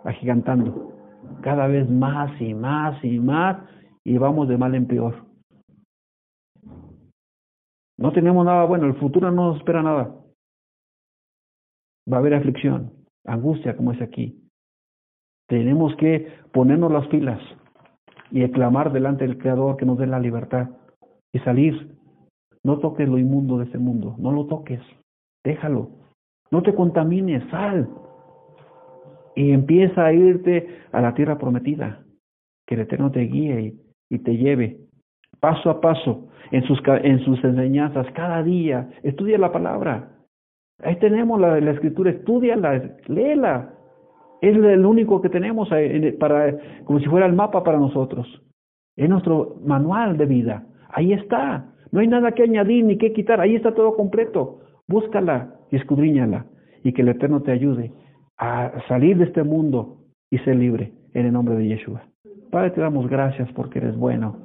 agigantando. 0.05 0.93
Cada 1.43 1.67
vez 1.67 1.89
más 1.89 2.41
y 2.41 2.55
más 2.55 3.03
y 3.05 3.19
más 3.19 3.59
y 4.05 4.17
vamos 4.19 4.49
de 4.49 4.57
mal 4.57 4.75
en 4.75 4.87
peor. 4.87 5.27
No 7.99 8.13
tenemos 8.13 8.45
nada 8.45 8.65
bueno, 8.65 8.87
el 8.87 8.95
futuro 8.95 9.31
no 9.31 9.49
nos 9.49 9.57
espera 9.59 9.83
nada. 9.83 10.15
Va 12.11 12.19
a 12.19 12.21
haber 12.21 12.35
aflicción, 12.35 12.93
angustia 13.25 13.77
como 13.77 13.93
es 13.93 14.01
aquí. 14.01 14.49
Tenemos 15.49 15.95
que 15.97 16.29
ponernos 16.53 16.93
las 16.93 17.09
filas 17.09 17.41
y 18.31 18.49
clamar 18.51 18.93
delante 18.93 19.27
del 19.27 19.39
Creador 19.39 19.77
que 19.77 19.87
nos 19.87 19.99
dé 19.99 20.07
la 20.07 20.21
libertad 20.21 20.71
y 21.33 21.39
salir. 21.41 21.97
No 22.63 22.79
toques 22.79 23.09
lo 23.09 23.19
inmundo 23.19 23.59
de 23.59 23.65
ese 23.65 23.79
mundo, 23.79 24.17
no 24.19 24.33
lo 24.33 24.47
toques, 24.47 24.81
déjalo. 25.45 25.91
No 26.51 26.63
te 26.63 26.75
contamines, 26.75 27.43
sal. 27.51 27.89
Y 29.35 29.53
empieza 29.53 30.07
a 30.07 30.13
irte 30.13 30.67
a 30.93 31.01
la 31.01 31.15
tierra 31.15 31.39
prometida. 31.39 32.03
Que 32.67 32.75
el 32.75 32.83
Eterno 32.83 33.11
te 33.11 33.21
guíe 33.21 33.75
y, 34.11 34.19
te 34.19 34.37
lleve 34.37 34.81
paso 35.41 35.71
a 35.71 35.81
paso 35.81 36.29
en 36.51 36.63
sus, 36.65 36.81
en 36.87 37.21
sus 37.21 37.43
enseñanzas, 37.45 38.07
cada 38.15 38.43
día. 38.43 38.89
Estudia 39.03 39.39
la 39.39 39.53
palabra. 39.53 40.13
Ahí 40.83 40.97
tenemos 40.97 41.41
la, 41.41 41.59
escritura, 41.59 42.11
estudiala, 42.11 42.97
léela, 43.07 43.73
es 44.43 44.57
el 44.57 44.85
único 44.85 45.21
que 45.23 45.29
tenemos 45.29 45.69
para, 46.19 46.59
como 46.85 47.01
si 47.01 47.07
fuera 47.07 47.27
el 47.27 47.33
mapa 47.33 47.65
para 47.65 47.79
nosotros. 47.79 48.27
Es 48.97 49.09
nuestro 49.09 49.57
manual 49.65 50.17
de 50.17 50.27
vida. 50.27 50.67
Ahí 50.91 51.13
está. 51.13 51.73
No 51.93 52.01
hay 52.01 52.09
nada 52.09 52.33
que 52.33 52.43
añadir 52.43 52.85
ni 52.85 52.99
que 52.99 53.13
quitar. 53.13 53.41
Ahí 53.41 53.55
está 53.55 53.75
todo 53.75 53.97
completo. 53.97 54.61
Búscala 54.87 55.56
y 55.71 55.77
escudriñala. 55.77 56.47
Y 56.83 56.93
que 56.93 57.03
el 57.03 57.09
Eterno 57.09 57.43
te 57.43 57.53
ayude 57.53 57.93
a 58.39 58.73
salir 58.89 59.19
de 59.19 59.25
este 59.25 59.43
mundo 59.43 59.99
y 60.31 60.39
ser 60.39 60.57
libre. 60.57 60.93
en 61.15 61.27
el 61.27 61.33
nombre 61.33 61.55
de 61.57 61.67
Yeshua. 61.67 62.03
Padre, 62.51 62.73
te 62.73 62.81
damos 62.83 63.09
gracias 63.09 63.51
porque 63.53 63.79
eres 63.79 63.97
bueno. 63.97 64.37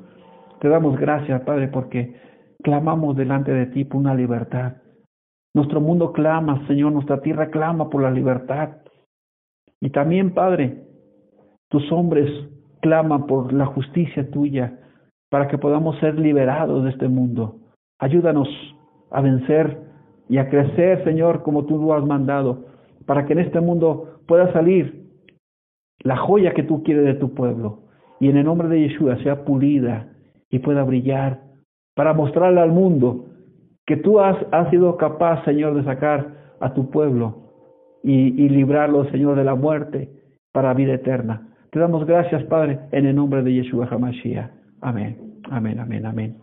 Te 0.62 0.70
damos 0.70 0.98
gracias, 0.98 1.42
Padre, 1.42 1.68
porque 1.68 2.16
clamamos 2.64 3.18
delante 3.18 3.52
de 3.52 3.66
ti 3.66 3.84
por 3.84 4.00
una 4.00 4.16
libertad. 4.16 4.78
Nuestro 5.54 5.82
mundo 5.82 6.14
clama, 6.14 6.66
Señor, 6.68 6.94
nuestra 6.94 7.20
tierra 7.20 7.50
clama 7.50 7.90
por 7.90 8.02
la 8.02 8.12
libertad. 8.12 8.78
Y 9.82 9.90
también, 9.90 10.34
Padre, 10.34 10.84
tus 11.70 11.92
hombres 11.92 12.30
claman 12.82 13.26
por 13.28 13.52
la 13.52 13.66
justicia 13.66 14.30
tuya 14.32 14.80
para 15.30 15.48
que 15.48 15.58
podamos 15.58 15.98
ser 16.00 16.18
liberados 16.18 16.84
de 16.84 16.92
este 16.92 17.08
mundo. 17.08 17.60
Ayúdanos 18.00 18.48
a 19.12 19.22
vencer 19.22 19.91
y 20.32 20.38
a 20.38 20.48
crecer, 20.48 21.04
Señor, 21.04 21.44
como 21.44 21.66
tú 21.66 21.78
lo 21.78 21.94
has 21.94 22.06
mandado, 22.06 22.64
para 23.06 23.26
que 23.26 23.34
en 23.34 23.40
este 23.40 23.60
mundo 23.60 24.22
pueda 24.28 24.50
salir 24.54 25.10
la 26.04 26.16
joya 26.16 26.54
que 26.54 26.64
tú 26.64 26.84
quieres 26.84 27.04
de 27.04 27.16
tu 27.16 27.34
pueblo 27.34 27.80
y 28.22 28.30
en 28.30 28.38
el 28.38 28.46
nombre 28.46 28.70
de 28.70 28.80
Yeshua 28.80 29.22
sea 29.24 29.44
pulida 29.44 30.08
y 30.50 30.60
pueda 30.60 30.86
brillar 30.86 31.42
para 31.96 32.14
mostrarle 32.14 32.62
al 32.62 32.72
mundo 32.72 33.26
que 33.86 33.98
tú 33.98 34.22
has, 34.22 34.38
sido 34.70 34.96
capaz, 34.96 35.44
Señor, 35.44 35.76
de 35.76 35.84
sacar 35.84 36.56
a 36.62 36.74
tu 36.74 36.90
pueblo 36.90 37.52
y, 38.02 38.42
y 38.42 38.48
librarlo, 38.48 39.04
Señor, 39.12 39.36
de 39.36 39.44
la 39.44 39.56
muerte 39.56 40.10
para 40.54 40.74
vida 40.74 40.94
eterna. 40.94 41.50
Te 41.72 41.80
damos 41.80 42.06
gracias, 42.06 42.42
Padre, 42.46 42.80
en 42.94 43.06
el 43.06 43.18
nombre 43.18 43.44
de 43.44 43.54
Yeshua 43.54 43.90
HaMashiach. 43.92 44.50
Amén, 44.80 45.42
amén, 45.50 45.78
amén, 45.78 46.06
amén. 46.06 46.41